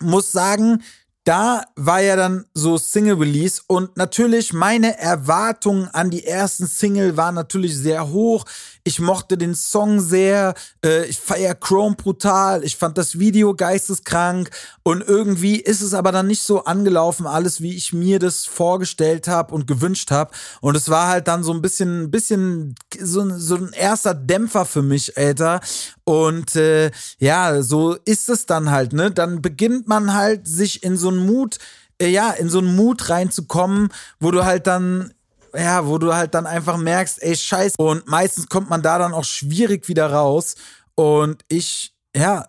[0.00, 0.82] muss sagen,
[1.24, 7.16] da war ja dann so Single Release und natürlich meine Erwartungen an die ersten Single
[7.16, 8.46] waren natürlich sehr hoch.
[8.84, 10.54] Ich mochte den Song sehr.
[10.84, 12.64] Äh, ich feier Chrome brutal.
[12.64, 14.50] Ich fand das Video geisteskrank.
[14.82, 19.28] Und irgendwie ist es aber dann nicht so angelaufen, alles wie ich mir das vorgestellt
[19.28, 20.32] habe und gewünscht habe.
[20.60, 24.64] Und es war halt dann so ein bisschen, ein bisschen so, so ein erster Dämpfer
[24.64, 25.60] für mich, Alter.
[26.04, 29.10] Und äh, ja, so ist es dann halt, ne?
[29.10, 31.58] Dann beginnt man halt sich in so einen Mut,
[32.00, 35.12] äh, ja, in so einen Mut reinzukommen, wo du halt dann
[35.54, 37.74] ja, wo du halt dann einfach merkst, ey, scheiße.
[37.78, 40.54] Und meistens kommt man da dann auch schwierig wieder raus.
[40.94, 42.46] Und ich, ja,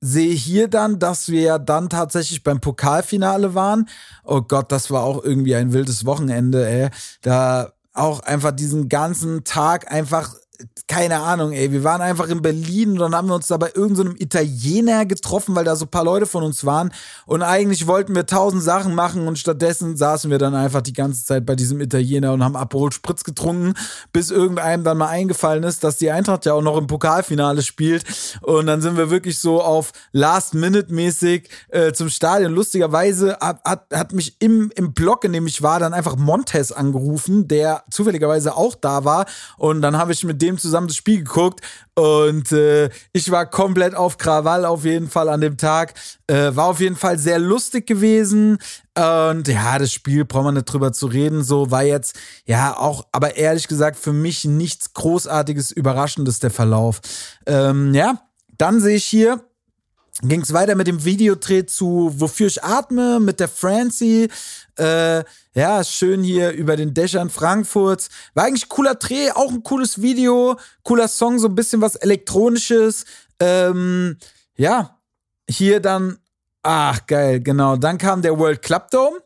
[0.00, 3.88] sehe hier dann, dass wir ja dann tatsächlich beim Pokalfinale waren.
[4.24, 6.90] Oh Gott, das war auch irgendwie ein wildes Wochenende, ey.
[7.22, 10.34] Da auch einfach diesen ganzen Tag einfach
[10.88, 13.70] keine Ahnung, ey, wir waren einfach in Berlin und dann haben wir uns da bei
[13.74, 16.92] irgendeinem so Italiener getroffen, weil da so ein paar Leute von uns waren.
[17.26, 21.24] Und eigentlich wollten wir tausend Sachen machen und stattdessen saßen wir dann einfach die ganze
[21.24, 23.74] Zeit bei diesem Italiener und haben Aperol Spritz getrunken,
[24.12, 28.04] bis irgendeinem dann mal eingefallen ist, dass die Eintracht ja auch noch im Pokalfinale spielt.
[28.40, 32.52] Und dann sind wir wirklich so auf Last-Minute-mäßig äh, zum Stadion.
[32.52, 36.72] Lustigerweise hat, hat, hat mich im, im Block, in dem ich war, dann einfach Montes
[36.72, 39.26] angerufen, der zufälligerweise auch da war.
[39.56, 41.60] Und dann habe ich mit dem dem zusammen das Spiel geguckt
[41.94, 45.94] und äh, ich war komplett auf Krawall auf jeden Fall an dem Tag.
[46.26, 48.58] Äh, war auf jeden Fall sehr lustig gewesen.
[48.96, 51.44] Und ja, das Spiel braucht man nicht drüber zu reden.
[51.44, 57.00] So war jetzt, ja, auch, aber ehrlich gesagt, für mich nichts Großartiges, Überraschendes der Verlauf.
[57.46, 58.22] Ähm, ja,
[58.56, 59.44] dann sehe ich hier,
[60.22, 64.28] ging es weiter mit dem Videodreh zu Wofür ich atme mit der Francie.
[64.78, 68.08] Äh, ja, schön hier über den Dächern Frankfurts.
[68.34, 73.04] War eigentlich cooler Dreh, auch ein cooles Video, cooler Song, so ein bisschen was Elektronisches.
[73.38, 74.16] Ähm,
[74.56, 74.98] ja,
[75.48, 76.18] hier dann,
[76.62, 77.76] ach geil, genau.
[77.76, 79.18] Dann kam der World Club Dome.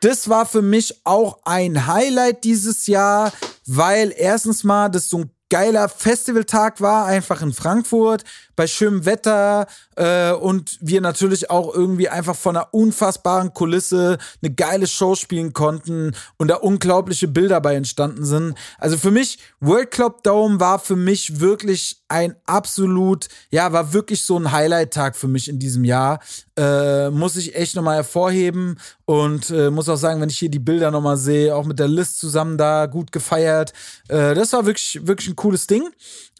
[0.00, 3.32] Das war für mich auch ein Highlight dieses Jahr,
[3.66, 8.24] weil erstens mal das so ein geiler Festivaltag war, einfach in Frankfurt,
[8.56, 14.54] bei schönem Wetter äh, und wir natürlich auch irgendwie einfach von einer unfassbaren Kulisse eine
[14.54, 18.54] geile Show spielen konnten und da unglaubliche Bilder bei entstanden sind.
[18.78, 24.22] Also für mich, World Club Dome war für mich wirklich ein absolut, ja, war wirklich
[24.22, 26.20] so ein Highlight-Tag für mich in diesem Jahr.
[26.58, 30.58] Äh, muss ich echt nochmal hervorheben und äh, muss auch sagen, wenn ich hier die
[30.58, 33.72] Bilder nochmal sehe, auch mit der List zusammen da gut gefeiert.
[34.08, 35.88] Äh, das war wirklich, wirklich ein cooles Ding.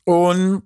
[0.04, 0.62] Und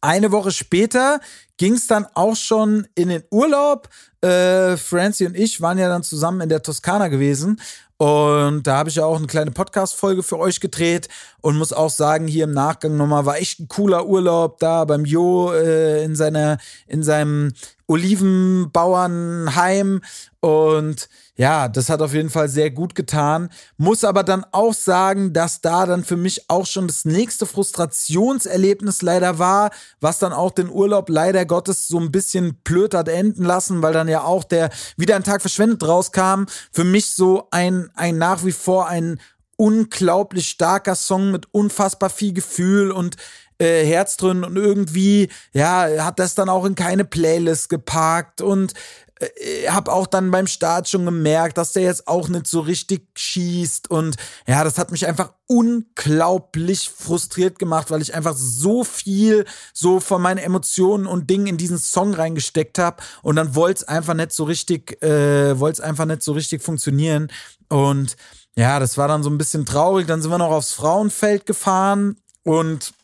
[0.00, 1.20] eine Woche später
[1.58, 3.90] ging es dann auch schon in den Urlaub.
[4.22, 7.60] Äh, Francie und ich waren ja dann zusammen in der Toskana gewesen.
[7.98, 11.08] Und da habe ich ja auch eine kleine Podcast-Folge für euch gedreht
[11.40, 15.06] und muss auch sagen, hier im Nachgang nochmal war echt ein cooler Urlaub da beim
[15.06, 17.52] Jo äh, in seiner, in seinem
[17.88, 20.02] Olivenbauernheim
[20.40, 23.50] und ja, das hat auf jeden Fall sehr gut getan.
[23.76, 29.02] Muss aber dann auch sagen, dass da dann für mich auch schon das nächste Frustrationserlebnis
[29.02, 29.70] leider war,
[30.00, 33.92] was dann auch den Urlaub leider Gottes so ein bisschen blöd hat enden lassen, weil
[33.92, 36.44] dann ja auch der wieder ein Tag verschwendet rauskam.
[36.72, 39.20] Für mich so ein, ein nach wie vor ein
[39.56, 43.16] unglaublich starker Song mit unfassbar viel Gefühl und
[43.58, 48.74] äh, Herz drin und irgendwie, ja, hat das dann auch in keine Playlist geparkt und
[49.18, 53.08] äh, habe auch dann beim Start schon gemerkt, dass der jetzt auch nicht so richtig
[53.16, 54.16] schießt und
[54.46, 60.20] ja, das hat mich einfach unglaublich frustriert gemacht, weil ich einfach so viel so von
[60.20, 64.32] meinen Emotionen und Dingen in diesen Song reingesteckt habe und dann wollte es einfach nicht
[64.32, 67.28] so richtig, äh, wollte es einfach nicht so richtig funktionieren
[67.68, 68.16] und
[68.58, 70.06] ja, das war dann so ein bisschen traurig.
[70.06, 72.94] Dann sind wir noch aufs Frauenfeld gefahren und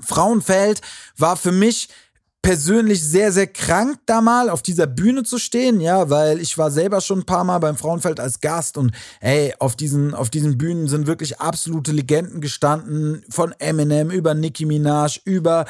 [0.00, 0.80] Frauenfeld
[1.16, 1.88] war für mich
[2.44, 6.70] persönlich sehr, sehr krank, da mal auf dieser Bühne zu stehen, ja, weil ich war
[6.70, 10.58] selber schon ein paar Mal beim Frauenfeld als Gast und ey, auf diesen, auf diesen
[10.58, 15.64] Bühnen sind wirklich absolute Legenden gestanden, von Eminem über Nicki Minaj, über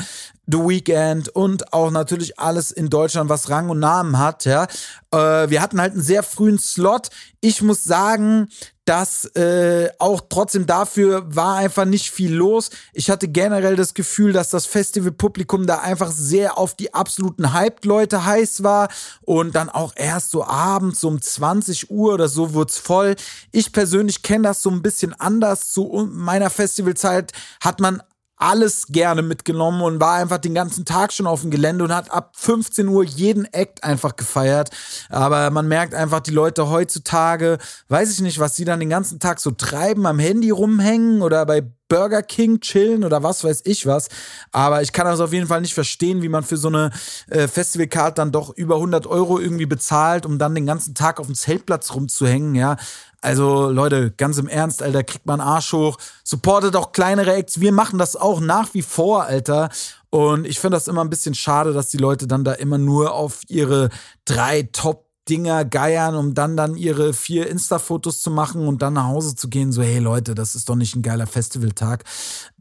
[0.48, 4.64] The Weeknd und auch natürlich alles in Deutschland, was Rang und Namen hat, ja.
[5.12, 7.08] Äh, wir hatten halt einen sehr frühen Slot.
[7.40, 8.48] Ich muss sagen,
[8.84, 12.70] dass äh, auch trotzdem dafür war einfach nicht viel los.
[12.92, 18.24] Ich hatte generell das Gefühl, dass das Festivalpublikum da einfach sehr auf die absoluten Hyped-Leute
[18.26, 18.88] heiß war
[19.22, 23.16] und dann auch erst so abends um 20 Uhr oder so wurde es voll.
[23.52, 25.70] Ich persönlich kenne das so ein bisschen anders.
[25.70, 28.02] Zu meiner Festivalzeit hat man
[28.36, 32.10] alles gerne mitgenommen und war einfach den ganzen Tag schon auf dem Gelände und hat
[32.10, 34.70] ab 15 Uhr jeden Act einfach gefeiert.
[35.08, 39.20] Aber man merkt einfach, die Leute heutzutage, weiß ich nicht, was sie dann den ganzen
[39.20, 43.86] Tag so treiben, am Handy rumhängen oder bei Burger King chillen oder was weiß ich
[43.86, 44.08] was.
[44.52, 46.90] Aber ich kann das auf jeden Fall nicht verstehen, wie man für so eine
[47.28, 51.26] äh, Festivalcard dann doch über 100 Euro irgendwie bezahlt, um dann den ganzen Tag auf
[51.26, 52.76] dem Zeltplatz rumzuhängen, ja.
[53.20, 55.96] Also Leute, ganz im Ernst, Alter, kriegt man Arsch hoch.
[56.24, 57.58] Supportet auch kleinere Acts.
[57.58, 59.70] Wir machen das auch nach wie vor, Alter.
[60.10, 63.14] Und ich finde das immer ein bisschen schade, dass die Leute dann da immer nur
[63.14, 63.88] auf ihre
[64.26, 69.06] drei Top Dinger geiern, um dann dann ihre vier Insta-Fotos zu machen und dann nach
[69.06, 69.72] Hause zu gehen.
[69.72, 72.04] So, hey Leute, das ist doch nicht ein geiler Festivaltag.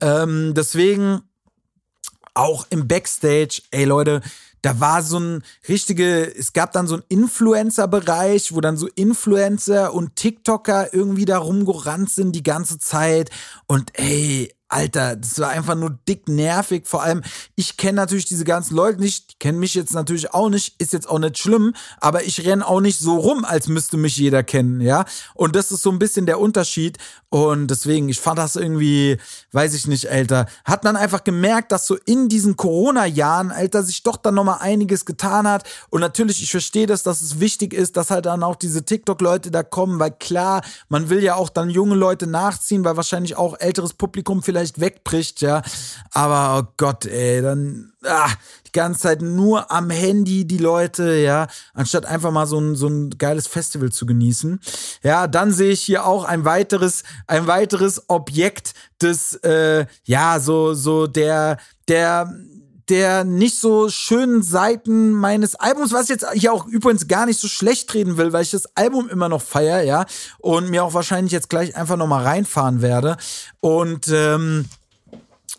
[0.02, 1.21] Ähm, deswegen
[2.34, 4.21] auch im Backstage, ey Leute,
[4.62, 9.93] da war so ein richtige, es gab dann so ein Influencer-Bereich, wo dann so Influencer
[9.93, 13.30] und TikToker irgendwie da rumgerannt sind die ganze Zeit.
[13.67, 16.88] Und ey, Alter, das war einfach nur dick nervig.
[16.88, 17.22] Vor allem,
[17.56, 20.94] ich kenne natürlich diese ganzen Leute nicht, die kennen mich jetzt natürlich auch nicht, ist
[20.94, 24.44] jetzt auch nicht schlimm, aber ich renne auch nicht so rum, als müsste mich jeder
[24.44, 25.06] kennen, ja.
[25.36, 26.98] Und das ist so ein bisschen der Unterschied.
[27.30, 29.18] Und deswegen, ich fand das irgendwie,
[29.54, 34.04] weiß ich nicht, Alter, hat man einfach gemerkt, dass so in diesen Corona-Jahren, Alter, sich
[34.04, 35.68] doch dann nochmal einiges getan hat.
[35.90, 39.50] Und natürlich, ich verstehe das, dass es wichtig ist, dass halt dann auch diese TikTok-Leute
[39.50, 43.60] da kommen, weil klar, man will ja auch dann junge Leute nachziehen, weil wahrscheinlich auch
[43.60, 45.62] älteres Publikum vielleicht vielleicht wegbricht, ja.
[46.12, 48.30] Aber oh Gott, ey, dann ah,
[48.67, 52.88] die ganze Zeit nur am Handy die Leute, ja, anstatt einfach mal so ein, so
[52.88, 54.60] ein geiles Festival zu genießen.
[55.04, 60.73] Ja, dann sehe ich hier auch ein weiteres, ein weiteres Objekt des, äh, ja, so,
[60.73, 62.34] so der, der,
[62.89, 67.39] der nicht so schönen Seiten meines Albums, was ich jetzt hier auch übrigens gar nicht
[67.39, 70.06] so schlecht reden will, weil ich das Album immer noch feier, ja,
[70.39, 73.17] und mir auch wahrscheinlich jetzt gleich einfach noch mal reinfahren werde.
[73.60, 74.65] Und ähm,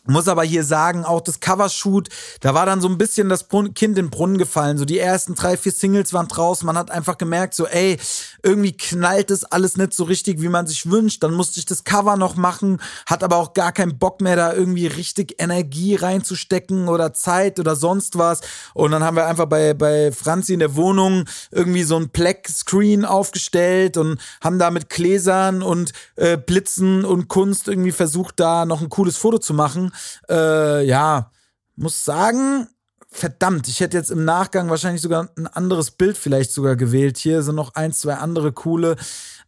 [0.06, 2.08] muss aber hier sagen, auch das Covershoot,
[2.40, 4.76] da war dann so ein bisschen das Kind in den Brunnen gefallen.
[4.76, 6.66] So die ersten drei, vier Singles waren draußen.
[6.66, 7.98] Man hat einfach gemerkt, so, ey,
[8.42, 11.22] irgendwie knallt es alles nicht so richtig, wie man sich wünscht.
[11.22, 14.52] Dann musste ich das Cover noch machen, hat aber auch gar keinen Bock mehr, da
[14.52, 18.42] irgendwie richtig Energie reinzustecken oder Zeit oder sonst was.
[18.74, 23.06] Und dann haben wir einfach bei, bei Franzi in der Wohnung irgendwie so ein Plex-Screen
[23.06, 28.82] aufgestellt und haben da mit Gläsern und äh, Blitzen und Kunst irgendwie versucht, da noch
[28.82, 29.92] ein cooles Foto zu machen.
[30.28, 31.30] Äh, ja,
[31.76, 32.68] muss sagen,
[33.10, 37.18] verdammt, ich hätte jetzt im Nachgang wahrscheinlich sogar ein anderes Bild vielleicht sogar gewählt.
[37.18, 38.96] Hier sind noch ein, zwei andere coole.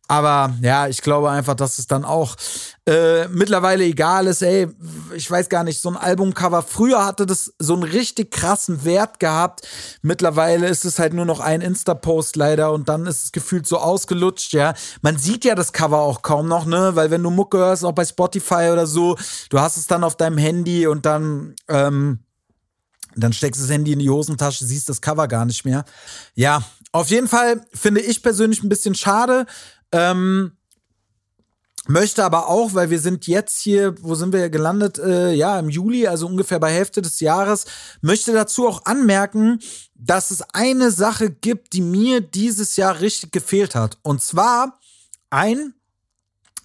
[0.08, 2.36] Aber ja, ich glaube einfach, dass es dann auch
[2.86, 4.42] äh, mittlerweile egal ist.
[4.42, 4.68] Ey,
[5.14, 6.62] ich weiß gar nicht, so ein Albumcover.
[6.62, 9.66] Früher hatte das so einen richtig krassen Wert gehabt.
[10.02, 13.78] Mittlerweile ist es halt nur noch ein Insta-Post leider und dann ist es gefühlt so
[13.78, 14.74] ausgelutscht, ja.
[15.02, 16.92] Man sieht ja das Cover auch kaum noch, ne?
[16.94, 19.16] Weil wenn du Mucke hörst, auch bei Spotify oder so,
[19.50, 22.20] du hast es dann auf deinem Handy und dann, ähm,
[23.16, 25.84] dann steckst du das Handy in die Hosentasche, siehst das Cover gar nicht mehr.
[26.34, 29.46] Ja, auf jeden Fall finde ich persönlich ein bisschen schade.
[29.96, 30.52] Ähm,
[31.86, 34.98] möchte aber auch, weil wir sind jetzt hier, wo sind wir gelandet?
[34.98, 37.64] Äh, ja, im Juli, also ungefähr bei Hälfte des Jahres,
[38.02, 39.60] möchte dazu auch anmerken,
[39.94, 43.96] dass es eine Sache gibt, die mir dieses Jahr richtig gefehlt hat.
[44.02, 44.78] Und zwar
[45.30, 45.72] ein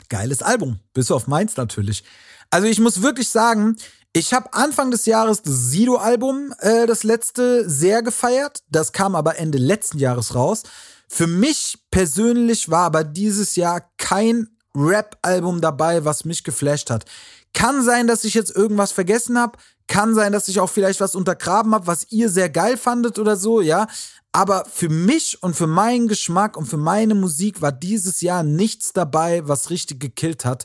[0.09, 0.79] geiles Album.
[0.93, 2.03] Bis auf meins natürlich.
[2.49, 3.77] Also ich muss wirklich sagen,
[4.11, 8.61] ich habe Anfang des Jahres das Sido-Album, äh, das letzte, sehr gefeiert.
[8.69, 10.63] Das kam aber Ende letzten Jahres raus.
[11.13, 17.03] Für mich persönlich war aber dieses Jahr kein Rap-Album dabei, was mich geflasht hat.
[17.53, 19.57] Kann sein, dass ich jetzt irgendwas vergessen habe.
[19.87, 23.35] Kann sein, dass ich auch vielleicht was untergraben habe, was ihr sehr geil fandet oder
[23.35, 23.87] so, ja.
[24.31, 28.93] Aber für mich und für meinen Geschmack und für meine Musik war dieses Jahr nichts
[28.93, 30.63] dabei, was richtig gekillt hat.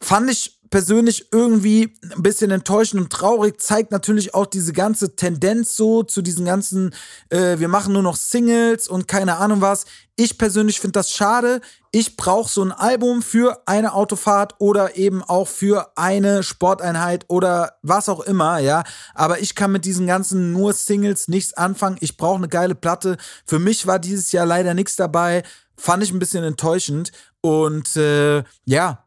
[0.00, 5.76] Fand ich persönlich irgendwie ein bisschen enttäuschend und traurig, zeigt natürlich auch diese ganze Tendenz
[5.76, 6.94] so zu diesen ganzen,
[7.28, 9.84] äh, wir machen nur noch Singles und keine Ahnung was.
[10.16, 11.60] Ich persönlich finde das schade.
[11.90, 17.74] Ich brauche so ein Album für eine Autofahrt oder eben auch für eine Sporteinheit oder
[17.82, 18.82] was auch immer, ja.
[19.14, 21.98] Aber ich kann mit diesen ganzen nur Singles nichts anfangen.
[22.00, 23.18] Ich brauche eine geile Platte.
[23.44, 25.42] Für mich war dieses Jahr leider nichts dabei.
[25.76, 27.12] Fand ich ein bisschen enttäuschend.
[27.42, 29.04] Und äh, ja,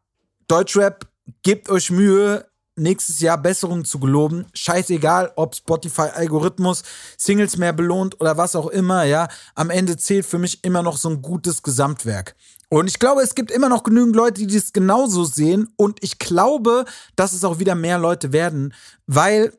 [0.48, 1.08] Deutschrap,
[1.44, 2.46] gebt euch Mühe
[2.78, 4.48] nächstes Jahr Besserung zu geloben.
[4.54, 6.84] Scheißegal, ob Spotify-Algorithmus
[7.18, 9.28] Singles mehr belohnt oder was auch immer, ja.
[9.56, 12.36] Am Ende zählt für mich immer noch so ein gutes Gesamtwerk.
[12.70, 15.70] Und ich glaube, es gibt immer noch genügend Leute, die das genauso sehen.
[15.78, 16.86] Und ich glaube,
[17.16, 18.74] dass es auch wieder mehr Leute werden,
[19.08, 19.54] weil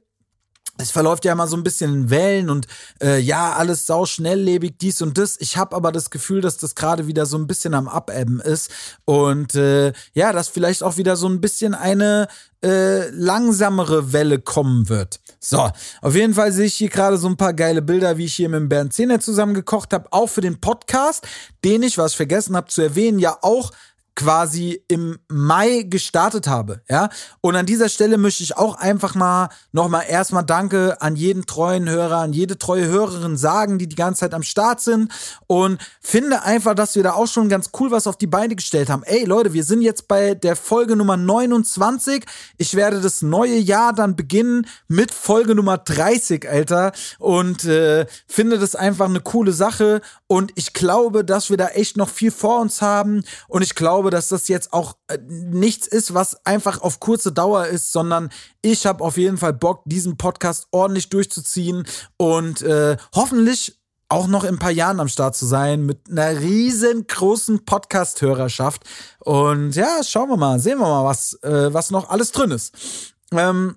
[0.78, 2.66] es verläuft ja immer so ein bisschen in Wellen und
[3.02, 5.36] äh, ja, alles sau schnelllebig, dies und das.
[5.40, 8.70] Ich habe aber das Gefühl, dass das gerade wieder so ein bisschen am Abebben ist
[9.04, 12.28] und äh, ja, dass vielleicht auch wieder so ein bisschen eine
[12.62, 15.20] äh, langsamere Welle kommen wird.
[15.40, 15.70] So,
[16.02, 18.48] auf jeden Fall sehe ich hier gerade so ein paar geile Bilder, wie ich hier
[18.48, 21.26] mit dem Bernd Zehner zusammen gekocht habe, auch für den Podcast,
[21.64, 23.72] den ich, was ich vergessen habe zu erwähnen, ja auch
[24.16, 27.10] quasi im Mai gestartet habe, ja.
[27.40, 31.88] Und an dieser Stelle möchte ich auch einfach mal nochmal erstmal Danke an jeden treuen
[31.88, 35.12] Hörer, an jede treue Hörerin sagen, die die ganze Zeit am Start sind
[35.46, 38.88] und finde einfach, dass wir da auch schon ganz cool was auf die Beine gestellt
[38.88, 39.04] haben.
[39.04, 42.24] Ey Leute, wir sind jetzt bei der Folge Nummer 29.
[42.56, 46.92] Ich werde das neue Jahr dann beginnen mit Folge Nummer 30, Alter.
[47.18, 50.00] Und äh, finde das einfach eine coole Sache.
[50.26, 53.22] Und ich glaube, dass wir da echt noch viel vor uns haben.
[53.48, 57.32] Und ich glaube, glaube, dass das jetzt auch äh, nichts ist, was einfach auf kurze
[57.32, 58.30] Dauer ist, sondern
[58.62, 61.84] ich habe auf jeden Fall Bock, diesen Podcast ordentlich durchzuziehen
[62.16, 66.38] und äh, hoffentlich auch noch in ein paar Jahren am Start zu sein mit einer
[66.38, 68.84] riesengroßen Podcast-Hörerschaft.
[69.18, 73.14] Und ja, schauen wir mal, sehen wir mal, was, äh, was noch alles drin ist.
[73.32, 73.74] Ähm,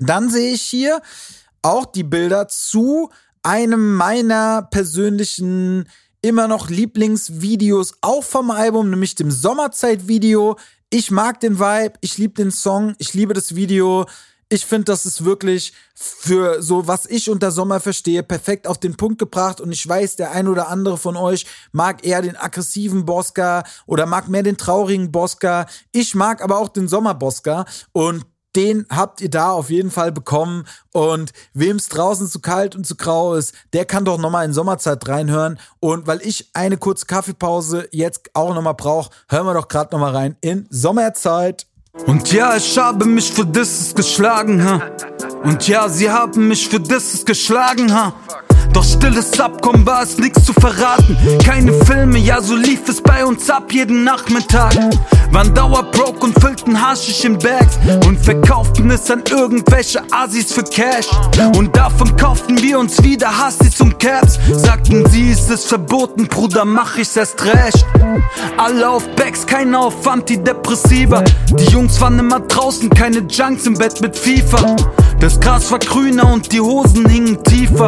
[0.00, 1.00] dann sehe ich hier
[1.62, 3.10] auch die Bilder zu
[3.44, 5.88] einem meiner persönlichen
[6.24, 10.56] immer noch Lieblingsvideos auch vom Album, nämlich dem Sommerzeit-Video.
[10.88, 14.06] Ich mag den Vibe, ich liebe den Song, ich liebe das Video.
[14.48, 18.96] Ich finde, das ist wirklich für so, was ich unter Sommer verstehe, perfekt auf den
[18.96, 19.60] Punkt gebracht.
[19.60, 24.06] Und ich weiß, der ein oder andere von euch mag eher den aggressiven Bosca oder
[24.06, 25.66] mag mehr den traurigen Bosca.
[25.92, 27.66] Ich mag aber auch den Sommer Bosca.
[27.92, 28.24] Und
[28.56, 30.66] den habt ihr da auf jeden Fall bekommen.
[30.92, 34.52] Und wem es draußen zu kalt und zu grau ist, der kann doch nochmal in
[34.52, 35.58] Sommerzeit reinhören.
[35.80, 40.12] Und weil ich eine kurze Kaffeepause jetzt auch nochmal brauche, hören wir doch gerade nochmal
[40.12, 41.66] rein in Sommerzeit.
[42.06, 44.82] Und ja, ich habe mich für dieses geschlagen, ha.
[45.44, 48.14] Und ja, sie haben mich für dieses geschlagen, ha.
[48.74, 51.16] Doch stilles Abkommen war es nichts zu verraten.
[51.44, 54.74] Keine Filme, ja, so lief es bei uns ab jeden Nachmittag.
[55.30, 61.06] Waren dauerbroke und füllten Haschisch in Bags und verkauften es an irgendwelche Assis für Cash.
[61.56, 64.38] Und davon kauften wir uns wieder Hassis und Caps.
[64.52, 67.86] Sagten sie, ist es verboten, Bruder, mach ich's erst recht.
[68.56, 71.22] Alle auf Bags, keiner auf Antidepressiva.
[71.50, 74.76] Die Jungs waren immer draußen, keine Junks im Bett mit FIFA.
[75.20, 77.86] Das Gras war grüner und die Hosen hingen tiefer.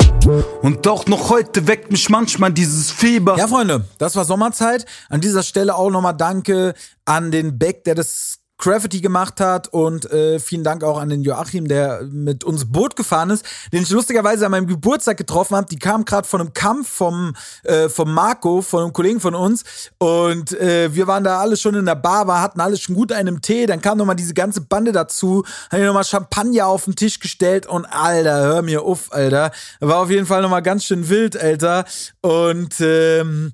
[0.62, 3.36] Und doch noch heute weckt mich manchmal dieses Fieber.
[3.36, 4.86] Ja, Freunde, das war Sommerzeit.
[5.08, 10.10] An dieser Stelle auch nochmal Danke an den Beck, der das Graffiti gemacht hat und
[10.10, 13.90] äh, vielen Dank auch an den Joachim, der mit uns Boot gefahren ist, den ich
[13.90, 15.66] lustigerweise an meinem Geburtstag getroffen habe.
[15.70, 19.64] Die kam gerade von einem Kampf vom, äh, vom Marco, von einem Kollegen von uns
[19.98, 23.12] und äh, wir waren da alle schon in der Bar, war, hatten alles schon gut
[23.12, 27.20] einen Tee, dann kam nochmal diese ganze Bande dazu, haben nochmal Champagner auf den Tisch
[27.20, 29.50] gestellt und Alter, hör mir auf, Alter.
[29.80, 31.84] War auf jeden Fall nochmal ganz schön wild, Alter.
[32.20, 33.52] Und ähm,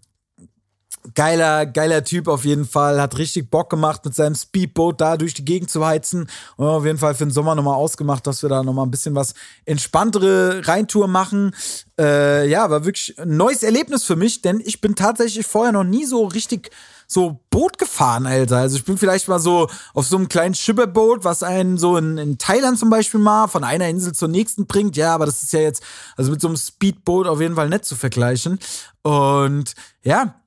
[1.14, 3.00] geiler, geiler Typ auf jeden Fall.
[3.00, 6.28] Hat richtig Bock gemacht, mit seinem Speedboat da durch die Gegend zu heizen.
[6.56, 9.14] Und auf jeden Fall für den Sommer nochmal ausgemacht, dass wir da nochmal ein bisschen
[9.14, 9.34] was
[9.64, 11.54] entspanntere Reintour machen.
[11.98, 15.84] Äh, ja, war wirklich ein neues Erlebnis für mich, denn ich bin tatsächlich vorher noch
[15.84, 16.70] nie so richtig
[17.12, 18.56] so Boot gefahren, Alter.
[18.56, 22.16] Also ich bin vielleicht mal so auf so einem kleinen Schipperboot, was einen so in,
[22.16, 24.96] in Thailand zum Beispiel mal von einer Insel zur nächsten bringt.
[24.96, 25.82] Ja, aber das ist ja jetzt,
[26.16, 28.58] also mit so einem Speedboot auf jeden Fall nett zu vergleichen.
[29.02, 30.41] Und ja,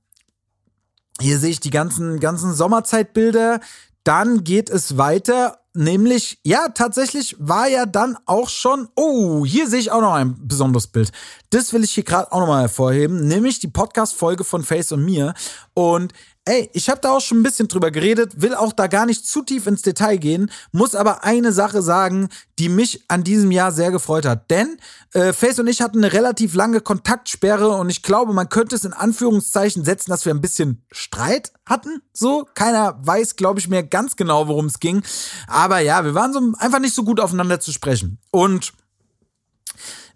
[1.19, 3.60] hier sehe ich die ganzen, ganzen Sommerzeitbilder.
[4.04, 9.80] Dann geht es weiter, nämlich, ja, tatsächlich war ja dann auch schon, oh, hier sehe
[9.80, 11.12] ich auch noch ein besonderes Bild.
[11.49, 15.34] Das will ich hier gerade auch nochmal hervorheben, nämlich die Podcast-Folge von Face und mir.
[15.73, 16.13] Und
[16.45, 19.27] ey, ich habe da auch schon ein bisschen drüber geredet, will auch da gar nicht
[19.27, 22.29] zu tief ins Detail gehen, muss aber eine Sache sagen,
[22.60, 24.49] die mich an diesem Jahr sehr gefreut hat.
[24.51, 24.77] Denn
[25.13, 28.85] äh, Face und ich hatten eine relativ lange Kontaktsperre und ich glaube, man könnte es
[28.85, 32.02] in Anführungszeichen setzen, dass wir ein bisschen Streit hatten.
[32.13, 35.04] So, keiner weiß, glaube ich, mehr ganz genau, worum es ging.
[35.48, 38.19] Aber ja, wir waren so einfach nicht so gut aufeinander zu sprechen.
[38.29, 38.73] Und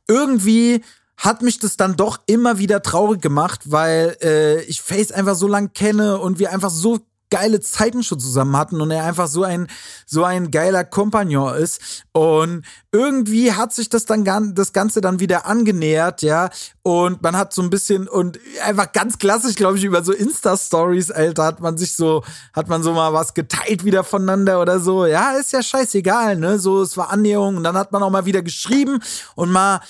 [0.07, 0.83] irgendwie
[1.19, 5.47] hat mich das dann doch immer wieder traurig gemacht, weil äh, ich Face einfach so
[5.47, 6.99] lang kenne und wir einfach so
[7.29, 9.67] geile Zeiten schon zusammen hatten und er einfach so ein
[10.07, 14.23] so ein geiler Kompagnon ist und irgendwie hat sich das dann
[14.55, 16.49] das ganze dann wieder angenähert, ja,
[16.81, 20.57] und man hat so ein bisschen und einfach ganz klassisch, glaube ich, über so Insta
[20.57, 24.79] Stories, Alter, hat man sich so hat man so mal was geteilt wieder voneinander oder
[24.79, 25.05] so.
[25.05, 26.57] Ja, ist ja scheißegal, ne?
[26.57, 28.99] So es war Annäherung und dann hat man auch mal wieder geschrieben
[29.35, 29.81] und mal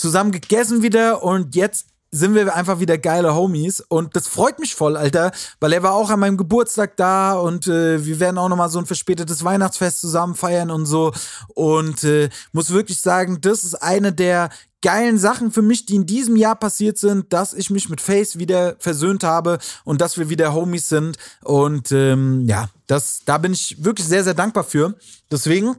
[0.00, 3.80] zusammen gegessen wieder und jetzt sind wir einfach wieder geile Homies.
[3.80, 5.30] Und das freut mich voll, Alter,
[5.60, 8.68] weil er war auch an meinem Geburtstag da und äh, wir werden auch noch mal
[8.68, 11.12] so ein verspätetes Weihnachtsfest zusammen feiern und so.
[11.54, 14.50] Und äh, muss wirklich sagen, das ist eine der
[14.82, 18.38] geilen Sachen für mich, die in diesem Jahr passiert sind, dass ich mich mit Face
[18.38, 21.18] wieder versöhnt habe und dass wir wieder Homies sind.
[21.44, 24.94] Und ähm, ja, das da bin ich wirklich sehr sehr dankbar für.
[25.30, 25.76] Deswegen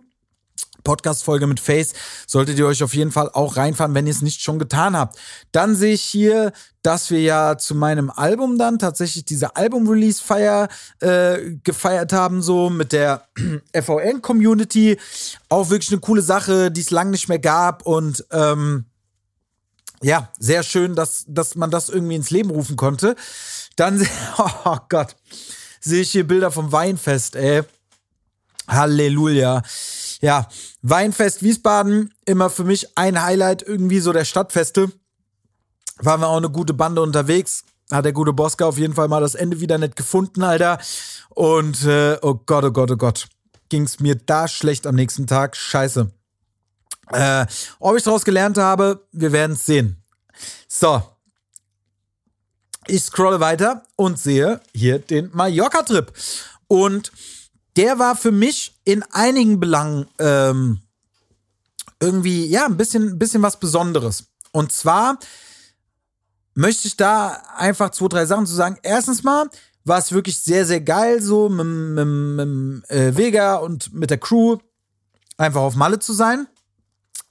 [0.84, 1.94] Podcast-Folge mit Face
[2.28, 5.18] solltet ihr euch auf jeden Fall auch reinfahren, wenn ihr es nicht schon getan habt.
[5.52, 6.52] Dann sehe ich hier,
[6.84, 10.68] dass wir ja zu meinem Album dann tatsächlich diese Album-Release-Feier
[11.00, 13.28] äh, gefeiert haben, so mit der
[13.74, 14.98] FVN-Community.
[15.50, 18.86] Auch wirklich eine coole Sache, die es lange nicht mehr gab und ähm,
[20.04, 23.16] ja, sehr schön, dass, dass man das irgendwie ins Leben rufen konnte.
[23.76, 24.06] Dann,
[24.66, 25.16] oh Gott,
[25.80, 27.62] sehe ich hier Bilder vom Weinfest, ey.
[28.68, 29.62] Halleluja.
[30.22, 30.48] Ja,
[30.84, 34.92] Weinfest Wiesbaden, immer für mich ein Highlight irgendwie so der Stadtfeste.
[35.98, 37.64] Waren wir auch eine gute Bande unterwegs.
[37.92, 40.80] Hat der gute Boska auf jeden Fall mal das Ende wieder nicht gefunden, Alter.
[41.30, 43.28] Und äh, oh Gott, oh Gott, oh Gott.
[43.70, 45.58] Ging's mir da schlecht am nächsten Tag.
[45.58, 46.12] Scheiße.
[47.12, 47.46] Äh,
[47.80, 50.04] ob ich daraus gelernt habe, wir werden es sehen.
[50.68, 51.02] So.
[52.88, 56.12] Ich scrolle weiter und sehe hier den Mallorca-Trip.
[56.68, 57.12] Und
[57.78, 60.80] der war für mich in einigen Belangen ähm,
[62.00, 64.26] irgendwie, ja, ein bisschen, bisschen was Besonderes.
[64.52, 65.20] Und zwar
[66.54, 68.78] möchte ich da einfach zwei, drei Sachen zu sagen.
[68.84, 69.50] Erstens mal
[69.84, 74.18] war es wirklich sehr, sehr geil, so mit, mit, mit äh, Vega und mit der
[74.18, 74.58] Crew
[75.38, 76.48] einfach auf Malle zu sein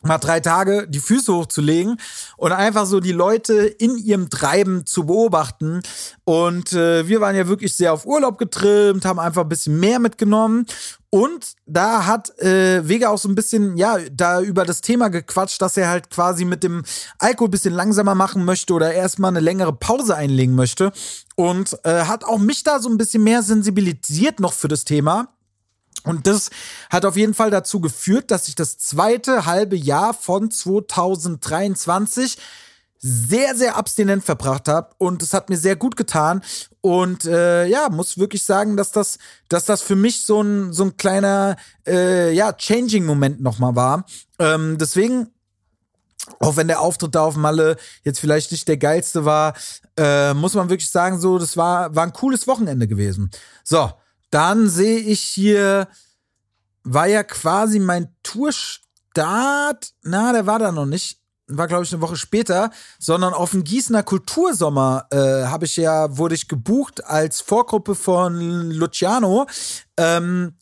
[0.03, 2.01] mal drei Tage die Füße hochzulegen
[2.37, 5.83] und einfach so die Leute in ihrem Treiben zu beobachten.
[6.25, 9.99] Und äh, wir waren ja wirklich sehr auf Urlaub getrimmt, haben einfach ein bisschen mehr
[9.99, 10.67] mitgenommen.
[11.11, 15.61] Und da hat äh, Vega auch so ein bisschen, ja, da über das Thema gequatscht,
[15.61, 16.85] dass er halt quasi mit dem
[17.19, 20.93] Alkohol ein bisschen langsamer machen möchte oder erstmal eine längere Pause einlegen möchte.
[21.35, 25.29] Und äh, hat auch mich da so ein bisschen mehr sensibilisiert noch für das Thema.
[26.05, 26.51] Und das
[26.89, 32.39] hat auf jeden Fall dazu geführt, dass ich das zweite halbe Jahr von 2023
[33.03, 36.43] sehr, sehr abstinent verbracht habe und es hat mir sehr gut getan.
[36.83, 40.85] Und äh, ja, muss wirklich sagen, dass das, dass das für mich so ein, so
[40.85, 44.05] ein kleiner äh, ja, Changing-Moment nochmal war.
[44.39, 45.29] Ähm, deswegen,
[46.41, 49.55] auch wenn der Auftritt da auf Malle jetzt vielleicht nicht der geilste war,
[49.97, 53.31] äh, muss man wirklich sagen, so, das war, war ein cooles Wochenende gewesen.
[53.65, 53.91] So,
[54.31, 55.89] dann sehe ich hier,
[56.85, 59.93] war ja quasi mein Tourstart.
[60.03, 61.19] Na, der war da noch nicht.
[61.53, 62.71] War, glaube ich, eine Woche später,
[63.01, 68.71] sondern auf dem Gießener Kultursommer äh, habe ich ja, wurde ich gebucht als Vorgruppe von
[68.71, 69.49] Luciano.
[69.97, 70.55] Ähm,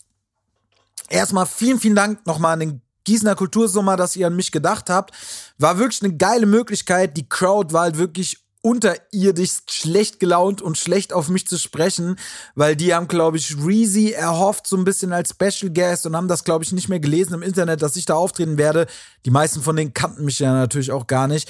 [1.10, 5.14] erstmal vielen, vielen Dank nochmal an den Gießener Kultursommer, dass ihr an mich gedacht habt.
[5.58, 7.18] War wirklich eine geile Möglichkeit.
[7.18, 8.38] Die Crowd war halt wirklich
[8.68, 12.16] unterirdisch schlecht gelaunt und schlecht auf mich zu sprechen,
[12.54, 16.28] weil die haben, glaube ich, Reezy erhofft so ein bisschen als Special Guest und haben
[16.28, 18.86] das, glaube ich, nicht mehr gelesen im Internet, dass ich da auftreten werde.
[19.24, 21.48] Die meisten von denen kannten mich ja natürlich auch gar nicht.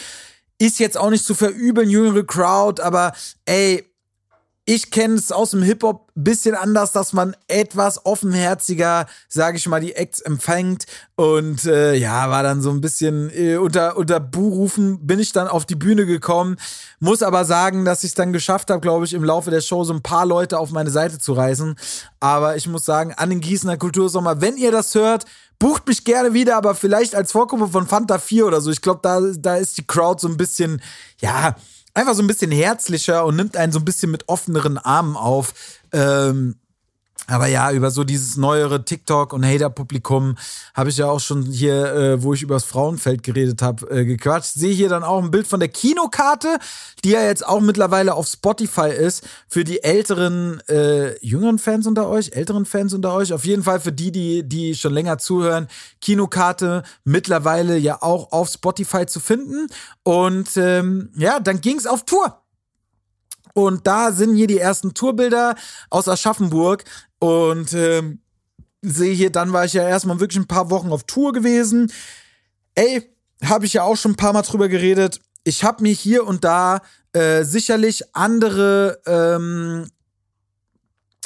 [0.58, 3.12] Ist jetzt auch nicht zu verübeln, jüngere Crowd, aber
[3.46, 3.87] ey,
[4.70, 9.80] ich kenne es aus dem Hip-Hop bisschen anders, dass man etwas offenherziger, sage ich mal,
[9.80, 10.84] die Acts empfängt.
[11.16, 15.48] Und äh, ja, war dann so ein bisschen äh, unter, unter Buhrufen bin ich dann
[15.48, 16.56] auf die Bühne gekommen.
[17.00, 19.84] Muss aber sagen, dass ich es dann geschafft habe, glaube ich, im Laufe der Show
[19.84, 21.74] so ein paar Leute auf meine Seite zu reißen.
[22.20, 25.24] Aber ich muss sagen, an den Gießener Kultursommer, wenn ihr das hört,
[25.58, 28.70] bucht mich gerne wieder, aber vielleicht als Vorgruppe von Fanta 4 oder so.
[28.70, 30.82] Ich glaube, da, da ist die Crowd so ein bisschen,
[31.20, 31.56] ja,
[31.98, 35.52] einfach so ein bisschen herzlicher und nimmt einen so ein bisschen mit offeneren Armen auf.
[35.92, 36.56] Ähm,
[37.30, 40.36] Aber ja, über so dieses neuere TikTok und Hater-Publikum
[40.74, 44.06] habe ich ja auch schon hier, äh, wo ich über das Frauenfeld geredet habe, äh,
[44.06, 44.54] gequatscht.
[44.54, 46.58] Sehe hier dann auch ein Bild von der Kinokarte,
[47.04, 49.28] die ja jetzt auch mittlerweile auf Spotify ist.
[49.46, 53.34] Für die älteren, äh, jüngeren Fans unter euch, älteren Fans unter euch.
[53.34, 55.68] Auf jeden Fall für die, die, die schon länger zuhören.
[56.00, 59.66] Kinokarte mittlerweile ja auch auf Spotify zu finden.
[60.02, 62.40] Und ähm, ja, dann ging es auf Tour.
[63.54, 65.56] Und da sind hier die ersten Tourbilder
[65.90, 66.84] aus Aschaffenburg.
[67.18, 68.20] Und ähm,
[68.82, 71.92] sehe hier, dann war ich ja erstmal wirklich ein paar Wochen auf Tour gewesen.
[72.74, 73.10] Ey,
[73.44, 75.20] habe ich ja auch schon ein paar Mal drüber geredet.
[75.44, 76.80] Ich habe mir hier und da
[77.12, 79.88] äh, sicherlich andere, ähm,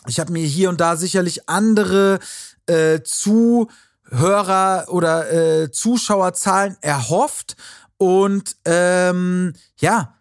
[0.06, 2.18] ich habe mir hier und da sicherlich andere
[2.66, 7.56] äh, Zuhörer oder äh, Zuschauerzahlen erhofft.
[7.98, 10.18] Und ähm, ja,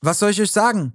[0.00, 0.92] was soll ich euch sagen?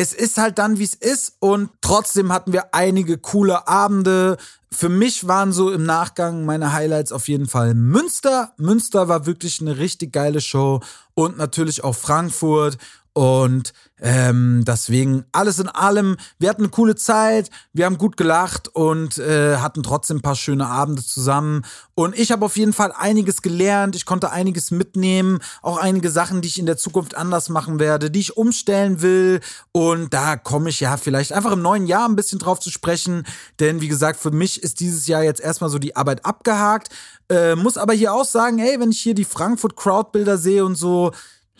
[0.00, 1.34] Es ist halt dann, wie es ist.
[1.40, 4.38] Und trotzdem hatten wir einige coole Abende.
[4.72, 8.54] Für mich waren so im Nachgang meine Highlights auf jeden Fall Münster.
[8.56, 10.80] Münster war wirklich eine richtig geile Show.
[11.12, 12.78] Und natürlich auch Frankfurt.
[13.12, 18.68] Und ähm, deswegen alles in allem, wir hatten eine coole Zeit, wir haben gut gelacht
[18.68, 21.64] und äh, hatten trotzdem ein paar schöne Abende zusammen.
[21.94, 26.40] Und ich habe auf jeden Fall einiges gelernt, ich konnte einiges mitnehmen, auch einige Sachen,
[26.40, 29.40] die ich in der Zukunft anders machen werde, die ich umstellen will.
[29.72, 33.26] Und da komme ich ja vielleicht einfach im neuen Jahr ein bisschen drauf zu sprechen.
[33.58, 36.88] Denn wie gesagt, für mich ist dieses Jahr jetzt erstmal so die Arbeit abgehakt.
[37.28, 40.76] Äh, muss aber hier auch sagen, hey, wenn ich hier die Frankfurt Crowdbilder sehe und
[40.76, 41.12] so,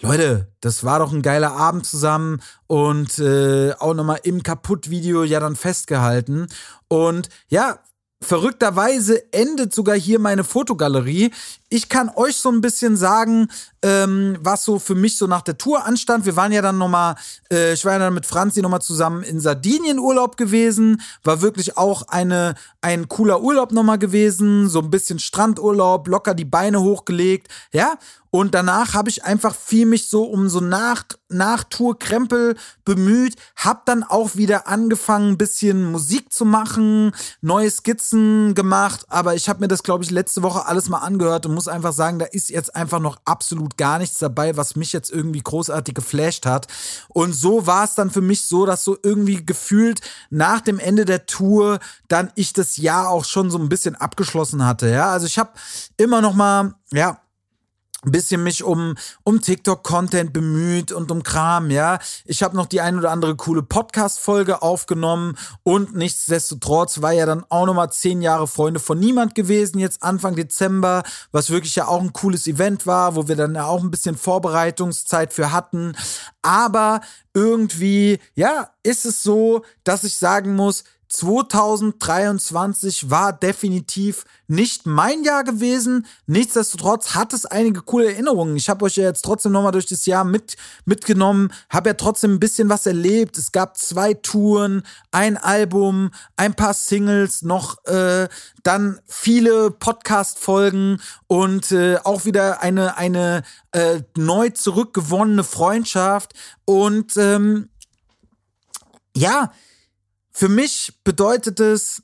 [0.02, 5.40] Leute, das war doch ein geiler Abend zusammen und äh, auch nochmal im Kaputt-Video ja
[5.40, 6.46] dann festgehalten.
[6.88, 7.80] Und ja,
[8.22, 11.32] verrückterweise endet sogar hier meine Fotogalerie.
[11.72, 13.48] Ich kann euch so ein bisschen sagen,
[13.82, 16.26] ähm, was so für mich so nach der Tour anstand.
[16.26, 17.14] Wir waren ja dann nochmal,
[17.50, 21.00] äh, ich war ja dann mit Franzi nochmal zusammen in Sardinien Urlaub gewesen.
[21.22, 24.68] War wirklich auch eine, ein cooler Urlaub nochmal gewesen.
[24.68, 27.46] So ein bisschen Strandurlaub, locker die Beine hochgelegt.
[27.72, 27.96] Ja,
[28.32, 33.86] und danach habe ich einfach viel mich so um so nach, nach Tour-Krempel bemüht, hab
[33.86, 39.60] dann auch wieder angefangen, ein bisschen Musik zu machen, neue Skizzen gemacht, aber ich habe
[39.60, 42.48] mir das, glaube ich, letzte Woche alles mal angehört und muss einfach sagen, da ist
[42.48, 46.68] jetzt einfach noch absolut gar nichts dabei, was mich jetzt irgendwie großartig geflasht hat.
[47.08, 50.00] Und so war es dann für mich so, dass so irgendwie gefühlt
[50.30, 54.64] nach dem Ende der Tour dann ich das Jahr auch schon so ein bisschen abgeschlossen
[54.64, 54.88] hatte.
[54.88, 55.50] Ja, also ich habe
[55.98, 57.20] immer noch mal, ja,
[58.02, 58.94] bisschen mich um,
[59.24, 61.98] um TikTok-Content bemüht und um Kram, ja.
[62.24, 67.44] Ich habe noch die ein oder andere coole Podcast-Folge aufgenommen und nichtsdestotrotz war ja dann
[67.48, 72.00] auch nochmal zehn Jahre Freunde von niemand gewesen, jetzt Anfang Dezember, was wirklich ja auch
[72.00, 75.94] ein cooles Event war, wo wir dann ja auch ein bisschen Vorbereitungszeit für hatten.
[76.42, 77.00] Aber
[77.34, 85.42] irgendwie, ja, ist es so, dass ich sagen muss, 2023 war definitiv nicht mein Jahr
[85.42, 86.06] gewesen.
[86.26, 88.54] Nichtsdestotrotz hat es einige coole Erinnerungen.
[88.56, 92.34] Ich habe euch ja jetzt trotzdem nochmal durch das Jahr mit, mitgenommen, habe ja trotzdem
[92.34, 93.36] ein bisschen was erlebt.
[93.38, 98.28] Es gab zwei Touren, ein Album, ein paar Singles, noch äh,
[98.62, 103.42] dann viele Podcast-Folgen und äh, auch wieder eine, eine
[103.72, 106.34] äh, neu zurückgewonnene Freundschaft.
[106.64, 107.68] Und ähm,
[109.16, 109.50] ja,
[110.40, 112.02] für mich bedeutet es,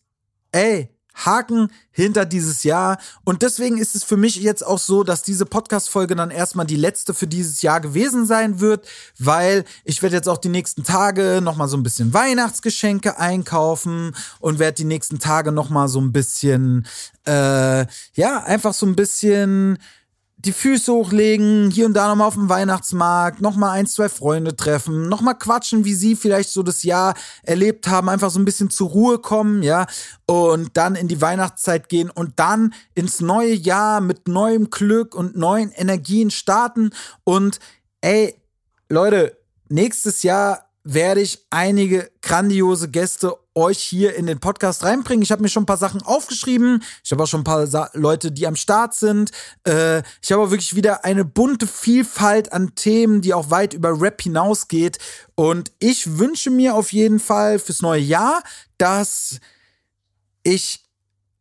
[0.52, 2.98] ey, Haken hinter dieses Jahr.
[3.24, 6.76] Und deswegen ist es für mich jetzt auch so, dass diese Podcast-Folge dann erstmal die
[6.76, 8.86] letzte für dieses Jahr gewesen sein wird,
[9.18, 14.58] weil ich werde jetzt auch die nächsten Tage nochmal so ein bisschen Weihnachtsgeschenke einkaufen und
[14.58, 16.86] werde die nächsten Tage nochmal so ein bisschen,
[17.26, 19.78] äh, ja, einfach so ein bisschen
[20.46, 25.08] die Füße hochlegen, hier und da nochmal auf dem Weihnachtsmarkt, nochmal ein, zwei Freunde treffen,
[25.08, 28.90] nochmal quatschen, wie sie vielleicht so das Jahr erlebt haben, einfach so ein bisschen zur
[28.90, 29.86] Ruhe kommen, ja,
[30.26, 35.36] und dann in die Weihnachtszeit gehen und dann ins neue Jahr mit neuem Glück und
[35.36, 36.90] neuen Energien starten
[37.24, 37.58] und
[38.00, 38.40] ey,
[38.88, 39.36] Leute,
[39.68, 45.22] nächstes Jahr werde ich einige grandiose Gäste euch hier in den Podcast reinbringen.
[45.22, 46.84] Ich habe mir schon ein paar Sachen aufgeschrieben.
[47.02, 49.32] Ich habe auch schon ein paar Sa Leute, die am Start sind.
[49.66, 54.00] Äh, ich habe auch wirklich wieder eine bunte Vielfalt an Themen, die auch weit über
[54.00, 54.98] Rap hinausgeht.
[55.34, 58.44] Und ich wünsche mir auf jeden Fall fürs neue Jahr,
[58.78, 59.40] dass
[60.44, 60.85] ich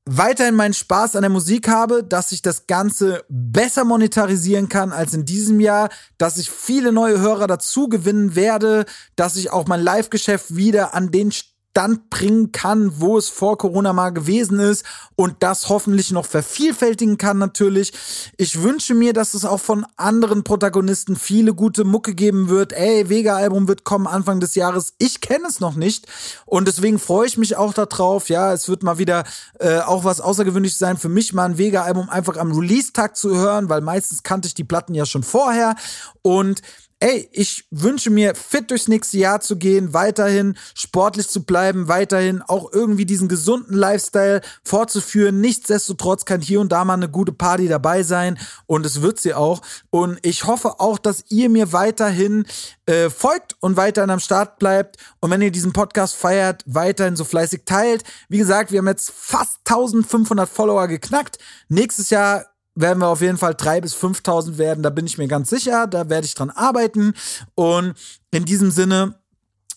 [0.05, 5.13] weiterhin meinen Spaß an der Musik habe, dass ich das Ganze besser monetarisieren kann als
[5.13, 8.85] in diesem Jahr, dass ich viele neue Hörer dazu gewinnen werde,
[9.15, 11.31] dass ich auch mein Live-Geschäft wieder an den
[11.75, 14.85] Stand bringen kann, wo es vor Corona mal gewesen ist
[15.17, 17.91] und das hoffentlich noch vervielfältigen kann natürlich.
[18.37, 22.71] Ich wünsche mir, dass es auch von anderen Protagonisten viele gute Mucke geben wird.
[22.71, 24.93] Ey, Vega-Album wird kommen Anfang des Jahres.
[24.99, 26.07] Ich kenne es noch nicht
[26.45, 28.29] und deswegen freue ich mich auch darauf.
[28.29, 29.25] Ja, es wird mal wieder
[29.59, 33.67] äh, auch was Außergewöhnliches sein für mich, mal ein Vega-Album einfach am Release-Tag zu hören,
[33.67, 35.75] weil meistens kannte ich die Platten ja schon vorher
[36.21, 36.61] und
[37.05, 42.41] ey, ich wünsche mir, fit durchs nächste Jahr zu gehen, weiterhin sportlich zu bleiben, weiterhin
[42.41, 45.39] auch irgendwie diesen gesunden Lifestyle fortzuführen.
[45.39, 49.35] Nichtsdestotrotz kann hier und da mal eine gute Party dabei sein und es wird sie
[49.35, 49.61] auch.
[49.91, 52.47] Und ich hoffe auch, dass ihr mir weiterhin
[52.87, 54.97] äh, folgt und weiterhin am Start bleibt.
[55.19, 58.03] Und wenn ihr diesen Podcast feiert, weiterhin so fleißig teilt.
[58.29, 61.37] Wie gesagt, wir haben jetzt fast 1500 Follower geknackt.
[61.69, 62.45] Nächstes Jahr
[62.75, 64.83] werden wir auf jeden Fall 3.000 bis 5.000 werden.
[64.83, 65.87] Da bin ich mir ganz sicher.
[65.87, 67.13] Da werde ich dran arbeiten.
[67.55, 67.95] Und
[68.31, 69.15] in diesem Sinne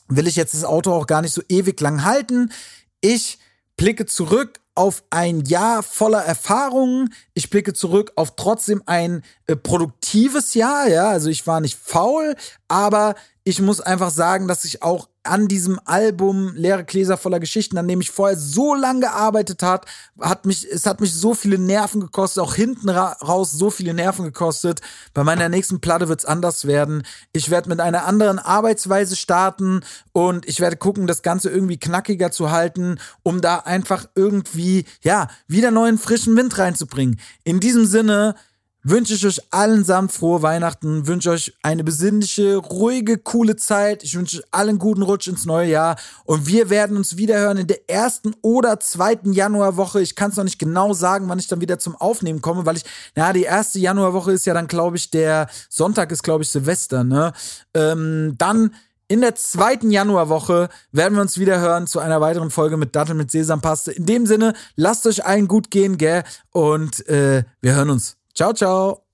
[0.08, 2.50] will ich jetzt das Auto auch gar nicht so ewig lang halten.
[3.00, 3.38] Ich
[3.76, 7.12] blicke zurück auf ein Jahr voller Erfahrungen.
[7.34, 10.88] Ich blicke zurück auf trotzdem ein äh, produktives Jahr.
[10.88, 12.36] Ja, also ich war nicht faul,
[12.68, 17.78] aber ich muss einfach sagen, dass ich auch an diesem Album Leere Gläser voller Geschichten,
[17.78, 19.86] an dem ich vorher so lange gearbeitet hat,
[20.20, 23.94] hat mich, es hat mich so viele Nerven gekostet, auch hinten ra raus so viele
[23.94, 24.80] Nerven gekostet.
[25.14, 27.04] Bei meiner nächsten Platte wird's anders werden.
[27.32, 32.30] Ich werde mit einer anderen Arbeitsweise starten und ich werde gucken, das Ganze irgendwie knackiger
[32.30, 37.20] zu halten, um da einfach irgendwie, ja, wieder neuen frischen Wind reinzubringen.
[37.44, 38.34] In diesem Sinne,
[38.82, 44.02] wünsche ich euch allen samt frohe Weihnachten, wünsche euch eine besinnliche, ruhige, coole Zeit.
[44.02, 47.66] Ich wünsche euch allen guten Rutsch ins neue Jahr und wir werden uns wiederhören in
[47.66, 50.00] der ersten oder zweiten Januarwoche.
[50.00, 52.76] Ich kann es noch nicht genau sagen, wann ich dann wieder zum Aufnehmen komme, weil
[52.76, 56.50] ich, na, die erste Januarwoche ist ja dann, glaube ich, der Sonntag ist, glaube ich,
[56.50, 57.32] Silvester, ne?
[57.74, 58.74] Ähm, dann
[59.08, 63.14] in der zweiten Januarwoche werden wir uns wieder hören zu einer weiteren Folge mit Dattel
[63.14, 63.90] mit Sesampaste.
[63.90, 66.24] In dem Sinne, lasst euch allen gut gehen, gell?
[66.50, 68.17] Und äh, wir hören uns.
[68.38, 69.07] Ciao, ciao.